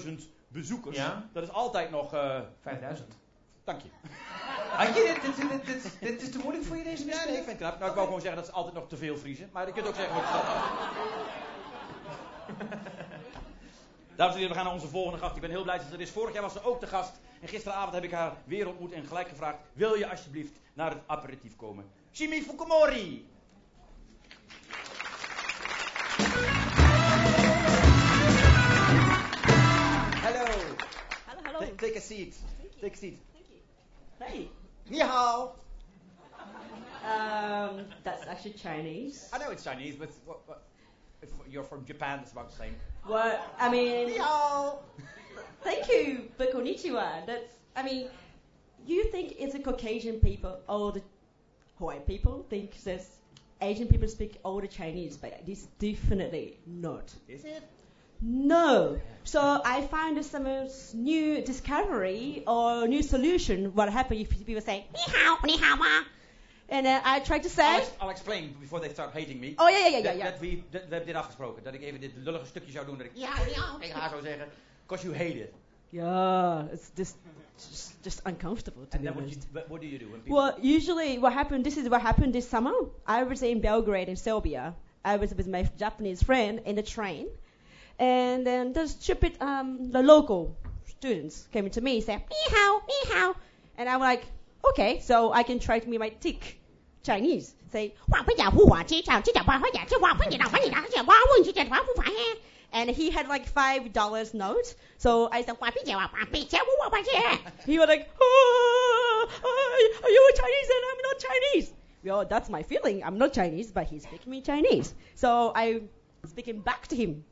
[0.06, 0.12] 150.000
[0.48, 1.28] bezoekers, Ja.
[1.32, 2.14] dat is altijd nog...
[2.14, 3.12] eh 5000.
[3.64, 3.88] Dank je.
[4.70, 7.36] Had je dit, dit, dit, dit, dit is te moeilijk voor je deze Ja, nee,
[7.36, 7.78] ik vind het knap.
[7.78, 9.48] Nou, ik wou gewoon zeggen dat ze altijd nog te veel vriezen.
[9.52, 10.30] Maar je kunt ook zeggen wat je
[14.16, 15.34] Dames en heren, we gaan naar onze volgende gast.
[15.34, 16.10] Ik ben heel blij dat ze er is.
[16.10, 17.20] Vorig jaar was ze ook de gast.
[17.40, 21.00] En gisteravond heb ik haar weer ontmoet en gelijk gevraagd: Wil je alsjeblieft naar het
[21.06, 21.84] aperitief komen?
[22.14, 23.22] Shimi Fukumori!
[30.22, 30.44] Hello.
[31.26, 31.60] Hello, hello.
[31.60, 32.36] Ta- take a seat.
[32.80, 33.18] Take a seat.
[34.20, 34.48] Hey.
[34.90, 35.54] Ni hao.
[37.06, 39.30] Um, that's actually Chinese.
[39.32, 40.62] I know it's Chinese, but what, what,
[41.22, 42.74] if you're from Japan, that's about the same.
[43.04, 44.08] What I mean.
[44.08, 44.80] Ni hao.
[45.62, 47.24] Thank you, but konnichiwa.
[47.24, 47.54] That's.
[47.76, 48.08] I mean,
[48.84, 51.02] you think it's a Caucasian people, all the
[51.80, 53.00] white people think that
[53.60, 57.12] Asian people speak all the Chinese, but this definitely not.
[57.28, 57.62] Is it?
[58.22, 58.98] No.
[59.24, 60.46] So I find some
[60.94, 63.74] new discovery or new solution.
[63.74, 66.04] What happens if people say ni hao, ni hao ma,
[66.68, 67.64] and uh, I try to say.
[67.64, 69.54] I'll, ex- I'll explain before they start hating me.
[69.58, 71.62] Oh, ja, ja, ja, ja, Dat, we, dat, we hebben dit afgesproken.
[71.64, 72.96] Dat ik even dit lullige stukje zou doen.
[72.98, 74.48] Dat ik ja, ja tegen haar zou zeggen.
[74.86, 75.52] Because you hate it.
[75.91, 77.15] Yeah, it's just
[77.57, 79.47] just, just uncomfortable to And be then what, you, honest.
[79.53, 80.09] what, what do you do?
[80.09, 81.63] When people, Well, usually what happened.
[81.65, 82.73] This is what happened this summer.
[83.07, 84.75] I was in Belgrade in Serbia.
[85.05, 87.27] I was with my Japanese friend in the train,
[87.99, 90.57] and then the stupid um, the local
[90.87, 93.35] students came to me and said ni hao, ni hao,
[93.77, 94.23] and I'm like,
[94.71, 96.59] okay, so I can try to make my tick
[97.03, 97.53] Chinese.
[97.71, 102.39] Say, 哇不讲胡话，这讲这讲话话讲这话不你讲话你讲这话问这讲话不法嘿。
[102.72, 104.74] and he had like five dollars note.
[104.98, 105.56] So I said,
[107.66, 111.72] He was like, oh, oh, are you Chinese and I'm not Chinese?
[112.04, 113.04] Well, that's my feeling.
[113.04, 114.94] I'm not Chinese, but he's speaking me Chinese.
[115.14, 115.82] So I
[116.26, 117.24] speaking back to him.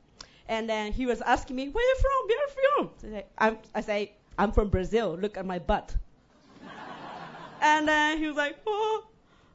[0.49, 2.29] And then he was asking me, where are you from?
[2.29, 2.91] Where are you from?
[3.11, 5.17] So I'm, I say, I'm from Brazil.
[5.21, 5.95] Look at my butt.
[7.61, 9.05] and then he was like, oh,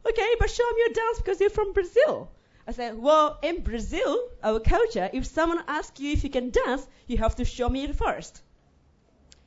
[0.07, 2.29] okay, but show me your dance because you're from Brazil.
[2.67, 6.87] I said, well, in Brazil, our culture, if someone asks you if you can dance,
[7.07, 8.41] you have to show me it first.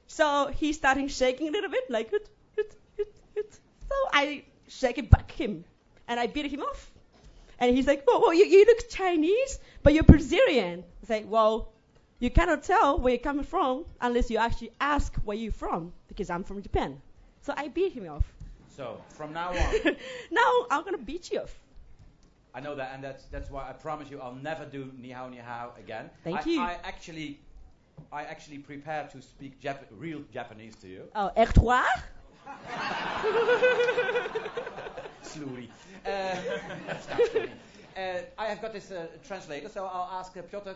[0.06, 3.52] So he started shaking a little bit, like, "Hut, hut, hut, hut."
[3.88, 5.64] so I shake it back him,
[6.08, 6.90] and I beat him off.
[7.58, 10.84] And he's like, well, well you, you look Chinese, but you're Brazilian.
[11.02, 11.72] I say, well,
[12.18, 16.30] you cannot tell where you're coming from unless you actually ask where you're from, because
[16.30, 17.00] I'm from Japan.
[17.42, 18.24] So I beat him off.
[18.76, 19.96] So, from now on,
[20.30, 21.58] now I'm gonna beat you off.
[22.56, 25.28] I know that, and that's that's why I promise you I'll never do ni hao
[25.28, 26.08] ni hao again.
[26.24, 26.60] Thank I, you.
[26.62, 27.38] I actually,
[28.10, 31.02] I actually prepare to speak Jap- real Japanese to you.
[31.14, 32.04] Oh, echt waar?
[35.22, 35.68] Slurry.
[36.06, 36.36] Uh.
[37.96, 40.68] Uh, I have got this uh, translator, so I'll ask uh, Piotr.
[40.68, 40.74] Uh,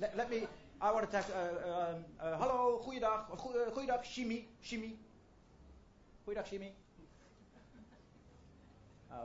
[0.00, 0.48] let, let me.
[0.80, 1.24] I want to talk.
[1.30, 3.28] Uh, um, uh, hallo, goeiedag.
[3.72, 4.48] Goeiedag, Shimi.
[4.60, 4.96] Shimi.
[6.26, 6.72] Goeiedag, Shimi.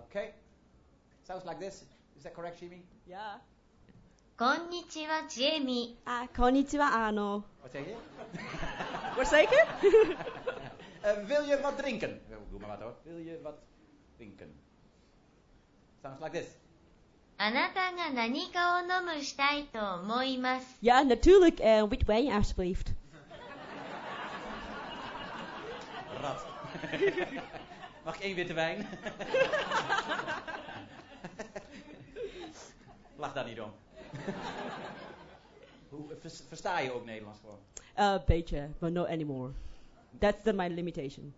[0.06, 0.36] Okay.
[1.31, 1.85] Sounds like this.
[2.17, 2.81] Is that correct, Shimi?
[3.09, 3.39] Yeah.
[4.39, 5.97] こんにちは、ジェミ。
[6.05, 7.43] あ、こんにちは、あの。
[7.65, 7.97] Wat zeg je?
[9.17, 9.49] Wat zeker?
[11.03, 12.21] Uh, wil je wat drinken?
[12.31, 12.95] Oh, Doe maar wat hoor.
[13.05, 13.55] Wil je wat
[14.19, 14.53] drinken?
[16.03, 16.49] Sounds like this.
[17.39, 20.67] あなたが何かを飲むしたいと思います。
[20.83, 21.61] Ja, natuurlijk.
[21.61, 22.93] En wit wijn, alsjeblieft.
[26.21, 26.45] Rat.
[28.05, 28.87] Mag ik één witte wijn?
[33.16, 33.72] Lach daar niet om.
[35.90, 37.58] Hoe, vers- versta je ook Nederlands gewoon?
[37.98, 39.52] Uh, beetje, but not anymore.
[40.20, 41.34] That's the, my limitation.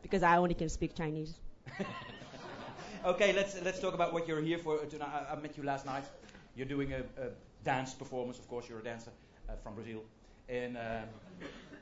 [0.00, 1.32] Because I only can speak Chinese.
[3.04, 5.26] Okay, let's let's talk about what you're here for tonight.
[5.28, 6.04] I, met you last night.
[6.54, 7.30] You're doing a, a
[7.64, 8.68] dance performance, of course.
[8.68, 9.10] You're a dancer
[9.48, 10.04] uh, from Brazil.
[10.46, 11.02] In, uh,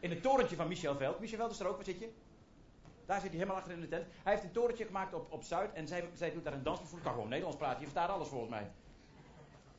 [0.00, 1.20] in het torentje van Michel Veld.
[1.20, 1.76] Michel Veld is er ook.
[1.76, 2.08] Waar zit je?
[3.10, 4.06] Daar zit hij helemaal achter in de tent.
[4.22, 5.72] Hij heeft een torentje gemaakt op, op Zuid.
[5.72, 7.04] En zij, zij doet daar een dansperformance.
[7.04, 7.78] kan gewoon Nederlands praten.
[7.78, 8.70] Je verstaat alles volgens mij.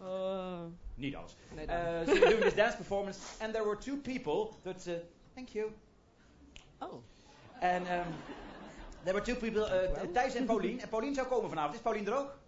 [0.02, 0.62] Uh,
[0.96, 1.36] Niet alles.
[1.56, 2.16] Nee, Uh, dan.
[2.16, 3.20] so doing this dance performance.
[3.44, 4.88] And there were two people that...
[4.88, 4.96] Uh,
[5.34, 5.72] thank you.
[6.80, 6.94] Oh.
[7.60, 8.06] En um,
[9.04, 10.80] there were two people, uh, Thijs en Paulien.
[10.80, 11.76] En Paulien zou komen vanavond.
[11.76, 12.40] Is Paulien er ook?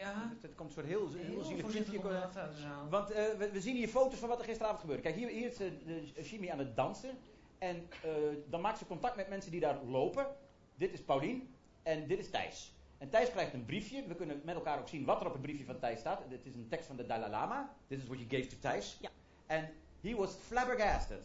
[0.00, 0.32] Ja.
[0.40, 2.90] Het komt soort heel, heel, Heel eh.
[2.90, 5.02] Want eh, we, we zien hier foto's van wat er gisteravond gebeurde.
[5.02, 5.70] Kijk, hier, hier is eh,
[6.14, 7.18] de Jimmy aan het dansen.
[7.60, 8.10] En eh,
[8.46, 10.26] dan maakt ze contact met mensen die daar lopen.
[10.74, 12.74] Dit is Paulien en dit is Thijs.
[12.98, 14.06] En Thijs krijgt een briefje.
[14.06, 16.22] We kunnen met elkaar ook zien wat er op het briefje van Thijs staat.
[16.28, 17.76] Dit is een tekst van de Dalai Lama.
[17.86, 18.98] This is what you gave to Thijs.
[19.00, 19.10] Ja.
[19.46, 19.68] And
[20.00, 21.22] he was flabbergasted.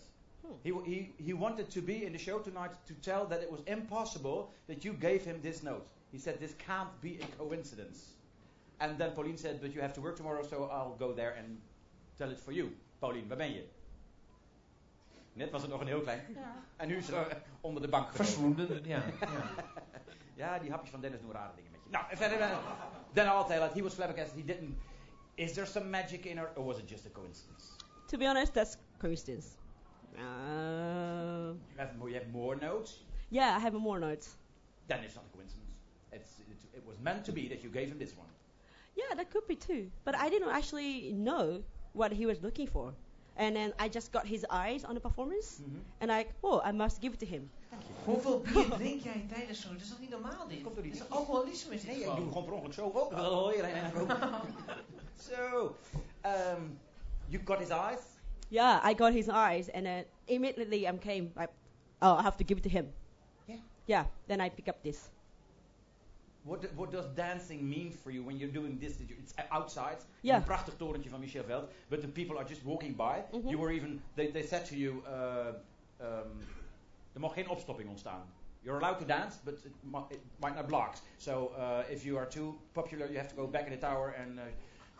[0.63, 3.61] He, he, he wanted to be in the show tonight to tell that it was
[3.65, 5.85] impossible that you gave him this note.
[6.11, 8.15] He said, This can't be a coincidence.
[8.79, 11.57] And then Pauline said, But you have to work tomorrow, so I'll go there and
[12.17, 12.71] tell it for you.
[12.99, 13.63] Pauline, waar ben je?
[15.35, 16.21] Net was het nog een heel klein.
[16.35, 16.55] Ja.
[16.75, 18.13] En nu is er eh, onder de bank.
[18.13, 19.27] Verschwonden, ja, ja.
[20.41, 21.89] ja, die hapjes van Dennis doen rare dingen met je.
[21.89, 22.39] Nou, verder.
[22.39, 22.57] eh,
[23.13, 23.73] Then I'll tell it.
[23.73, 24.37] He was flabbergasted.
[24.37, 24.77] He didn't.
[25.35, 27.65] Is there some magic in her, or was it just a coincidence?
[28.07, 29.47] To be honest, that's coincidence.
[30.17, 33.03] Uh, You have more, you have more notes.
[33.29, 34.35] yeah, I have more notes.
[34.87, 35.73] Then it's not a coincidence.
[36.11, 38.27] It's, it, it was meant to be that you gave him this one.
[38.95, 39.91] Yeah, that could be too.
[40.05, 41.63] But I didn't actually know
[41.93, 42.93] what he was looking for.
[43.37, 45.59] And then I just got his eyes on the performance.
[45.61, 45.81] Mhm.
[45.99, 47.49] And I, oh, I must give it to him.
[48.05, 49.73] Hoeveel bier drink jij tijdens zo'n...
[49.73, 50.61] Dat is toch niet normaal dit?
[50.61, 52.19] Komt door die Dat is alcoholisme is dit Nee, ik gewoon.
[52.19, 52.85] doe gewoon per ongeluk zo.
[52.85, 54.41] Oh, oh, hier, hier, hier.
[55.19, 55.75] So,
[56.25, 56.79] um,
[57.27, 57.99] you got his eyes.
[58.49, 59.71] Yeah, I got his eyes.
[59.71, 61.49] And then immediately I came, like,
[62.01, 62.93] oh, I have to give it to him.
[63.47, 63.57] Yeah.
[63.85, 65.09] Yeah, then I pick up this.
[66.45, 68.93] What, what does dancing mean for you when you're doing this?
[68.99, 69.97] It's outside.
[70.21, 70.35] Ja.
[70.35, 71.69] Een prachtig torentje van Michel Veld.
[71.89, 73.23] But the people are just walking by.
[73.31, 73.47] Mhm.
[73.47, 75.47] You were even, they, they said to you, uh,
[76.01, 76.39] um,
[77.13, 78.21] er mag geen opstopping ontstaan.
[78.61, 79.71] You're allowed to dance, but it,
[80.09, 80.95] it might not block.
[81.17, 84.13] So uh, if you are too popular, you have to go back in the tower
[84.21, 84.43] and uh,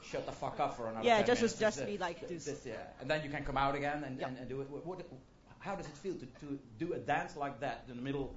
[0.01, 1.59] shut the fuck up for another Yeah, 10 just- minutes.
[1.59, 2.65] just It's, be like this.
[2.65, 2.75] yeah.
[3.01, 4.69] And then you can come out again and, and, and do it.
[4.69, 4.99] What, what,
[5.59, 8.29] how does it feel to, to do a dance like that in the middle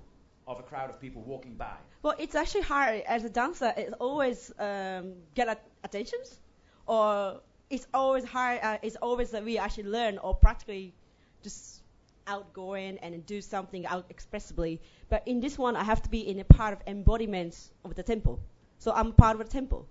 [0.49, 1.77] of a crowd of people walking by?
[2.03, 3.73] Well, it's actually hard as a dancer.
[3.77, 6.41] It's always um, get at- attentions,
[6.87, 7.41] or
[7.71, 8.61] it's always hard.
[8.63, 10.95] Uh, it's always that we actually learn or practically
[11.43, 11.83] just
[12.27, 14.81] outgoing and do something out expressively.
[15.09, 18.03] But in this one, I have to be in a part of embodiment of the
[18.03, 18.41] temple.
[18.79, 19.87] So I'm part of the temple.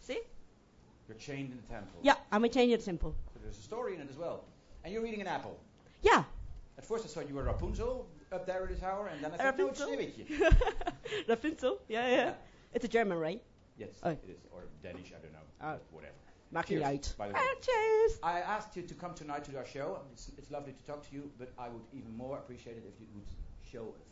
[0.00, 0.20] See?
[1.08, 1.98] You're chained in the temple.
[2.02, 3.14] Yeah, I'm a chained of the temple.
[3.32, 4.44] So there's a story in it as well.
[4.84, 5.58] And you're eating an apple.
[6.02, 6.24] Yeah.
[6.78, 9.36] At first I thought you were Rapunzel up there in the tower, and then I
[9.36, 10.50] thought, no, it's Rapunzel?
[11.28, 11.78] Rapunzel?
[11.88, 12.32] Yeah, yeah.
[12.74, 13.42] It's a German, right?
[13.78, 14.10] Yes, Oh.
[14.10, 14.40] it is.
[14.52, 15.46] Or Danish, I don't know.
[15.62, 15.78] Oh.
[15.90, 16.14] Whatever.
[16.52, 17.14] Maakt niet Cheers, uit.
[17.16, 17.40] by the way.
[17.42, 18.18] Ah, cheers.
[18.22, 19.98] I asked you to come tonight to our show.
[20.12, 23.00] It's, it's lovely to talk to you, but I would even more appreciate it if
[23.00, 23.28] you would
[23.62, 24.06] show us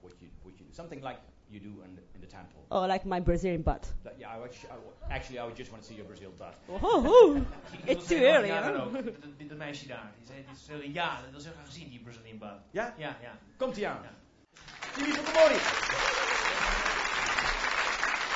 [0.00, 0.72] what you what you do.
[0.72, 1.18] Something like
[1.50, 2.60] you do in the, in the temple.
[2.70, 3.86] Oh, like my Brazilian butt.
[4.02, 6.30] That- yeah, I would, I would- actually, I would just want to see your Brazil
[6.38, 6.54] butt.
[6.68, 7.40] Oh,
[7.86, 8.72] it's too early, Ja, huh?
[8.72, 8.92] dan ook.
[8.92, 9.04] Dat,
[9.38, 10.12] dat- dat meisje daar.
[10.18, 12.60] Die zei, die zei, ja, dat wil ze graag zien, die Brazilian butt.
[12.70, 12.94] Ja?
[12.96, 13.38] Ja, ja.
[13.56, 14.00] Komt ie aan.
[14.96, 15.58] Jimmy Fukumori.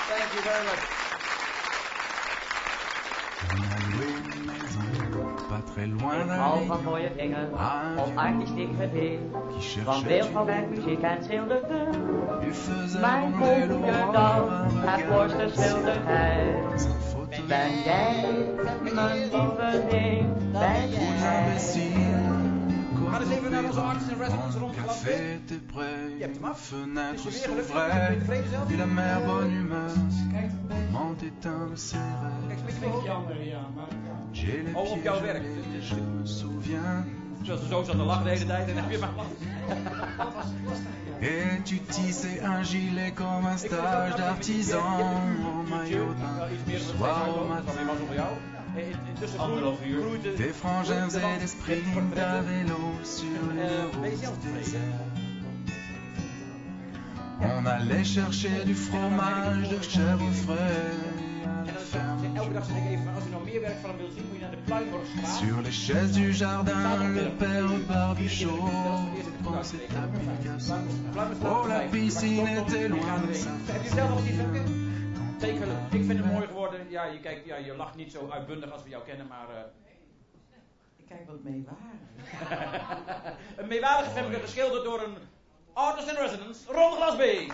[0.09, 1.07] Thank you very much.
[5.79, 9.18] Très loin hou van mooie dingen, Ah, op artistiek gebied.
[9.59, 11.99] qui Van cherchait beeldhouwwerk, muziek en schilderkunst.
[12.47, 14.49] Il faisait Mijn l'aurore, dan,
[14.87, 15.49] het mooiste.
[16.76, 18.24] Zijn foto Ben jij,
[18.95, 19.57] mijn lieveling,
[20.53, 21.59] ben jij.
[23.11, 26.45] Gaan eens even naar onze artist in residence rond Café était prêt, Je hebt hem
[26.45, 26.70] af.
[26.70, 26.76] je
[28.68, 29.91] je et la mer bonne humeur,
[31.22, 31.99] éteint ses
[32.49, 33.55] J'ai les
[34.74, 35.43] Oh, op jouw werk.
[35.43, 37.05] gelés, je me souviens.
[37.43, 39.11] Zoals de zo zat te lachen de hele tijd en dan heb je maar
[41.20, 46.14] Et tu tissais un gilet comme un stage d'artisan en maillot
[46.66, 47.72] d'un soir au matin.
[49.39, 50.05] Anderhalf uur.
[50.37, 55.29] Tes frangins faisaient des sprints à vélo sur les routes désertes.
[57.41, 61.07] On allait chercher du fromage de chèvre frais
[61.64, 62.26] la ferme.
[62.38, 64.34] Elke dag zeg ik even, als u nou meer werk van hem wilt zien, moet
[64.36, 65.36] je naar de Pluimborgstraat.
[65.36, 68.68] Sur les chaises du jardin, le père Barbichot
[69.42, 70.74] pensait à Picasso.
[71.44, 74.86] Oh, la piscine était loin de sa Heb je zelf nog iets van
[75.40, 76.80] Zeker, ik vind het mooi geworden.
[76.90, 79.49] Ja, je, kijkt, ja, je lacht niet zo uitbundig als we jou kennen, maar...
[79.51, 79.61] eh,
[80.96, 81.78] Ik kijk wat meewarig.
[83.59, 85.14] een meewarig heb ik geschilderd door een
[85.72, 87.46] artist in residence, Ron Glasby.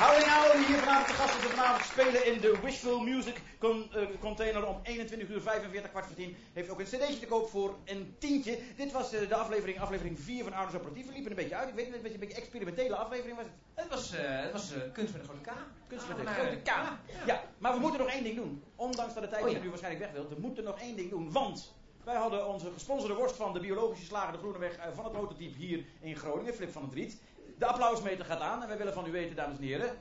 [0.00, 4.66] Owl, die hier vanavond de gasten vanavond spelen in de Wishful Music con- eh, container
[4.66, 6.36] om 21 uur 45 kwart voor 10.
[6.52, 8.58] Heeft ook een cd'tje te koop voor een tientje.
[8.76, 11.06] Dit was eh, de aflevering, aflevering 4 van Ouders Operatief.
[11.06, 11.68] We liepen een beetje uit.
[11.68, 13.54] Ik weet niet, een beetje een beetje experimentele aflevering was het.
[13.74, 15.52] Het was, eh, het was kunst met een grote K.
[15.88, 16.66] Kunst met een Ah, grote K.
[16.66, 16.98] ja.
[17.26, 18.62] Ja, maar we moeten nog één ding doen.
[18.76, 19.58] Ondanks dat de tijd Oh ja.
[19.58, 20.28] nu waarschijnlijk weg wil.
[20.28, 21.32] We moeten nog één ding doen.
[21.32, 21.74] Want
[22.04, 25.84] wij hadden onze gesponsorde worst van de biologische slager de Groeneweg van het prototype hier
[26.00, 27.20] in Groningen, Flip van het Riet.
[27.62, 29.96] De applausmeter gaat aan en wij willen van u weten, dames en heren.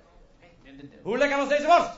[1.03, 1.89] Hoe lekker was deze worst?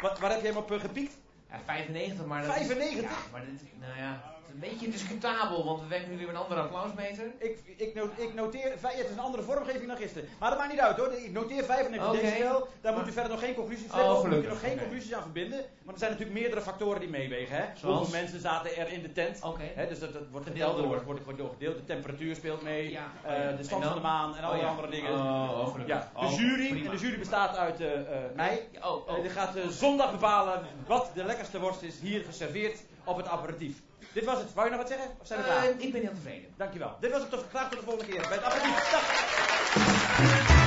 [0.00, 1.16] Wat, waar heb jij hem op eh, gepiekt?
[1.50, 2.96] Ja, 95, maar dat 95?
[2.96, 6.26] Is, ja, maar dit, nou ja, is een beetje discutabel, want we werken nu weer
[6.26, 7.24] met een andere applausmeter.
[7.38, 10.28] Ik, ik, ik noteer, het is een andere vormgeving dan gisteren.
[10.38, 11.12] Maar dat maakt niet uit hoor.
[11.12, 12.20] Ik noteer 95 Oké.
[12.20, 12.68] decibel.
[12.80, 14.08] Daar moet u verder nog geen conclusies Oh, trekken.
[14.12, 14.50] Daar moet gelukkig.
[14.52, 15.58] nog geen conclusies aan verbinden.
[15.58, 17.56] Want er zijn natuurlijk meerdere factoren die meewegen.
[17.56, 17.64] Hè?
[17.76, 17.98] Zoals?
[17.98, 19.40] Hoeveel mensen zaten er in de tent?
[19.74, 21.04] Hè, dus dat, dat wordt Gedeeld door.
[21.04, 21.76] wordt, wordt, doorgedeeld.
[21.76, 22.90] De temperatuur speelt mee.
[22.90, 23.10] Ja.
[23.22, 24.66] eh, Oh de stand van de maan en Oh alle ja.
[24.68, 25.12] andere dingen.
[25.12, 26.10] Oh, oh, ja.
[26.14, 26.90] De Oh, jury, prima.
[26.90, 28.68] en de jury bestaat uit eh, eh, mij.
[28.84, 29.20] Oh, oh.
[29.20, 33.80] Die gaat zondag bepalen wat de lekkerste worst is hier geserveerd op het aperitief.
[34.12, 34.54] Dit was het.
[34.54, 35.10] Wou je nog wat zeggen?
[35.20, 35.64] Of zijn we klaar?
[35.64, 36.50] Eh, ik ben heel tevreden.
[36.56, 36.96] Dankjewel.
[37.00, 37.44] Dit was het toch.
[37.48, 38.42] Graag tot de volgende keer bij het.
[40.46, 40.57] Dag.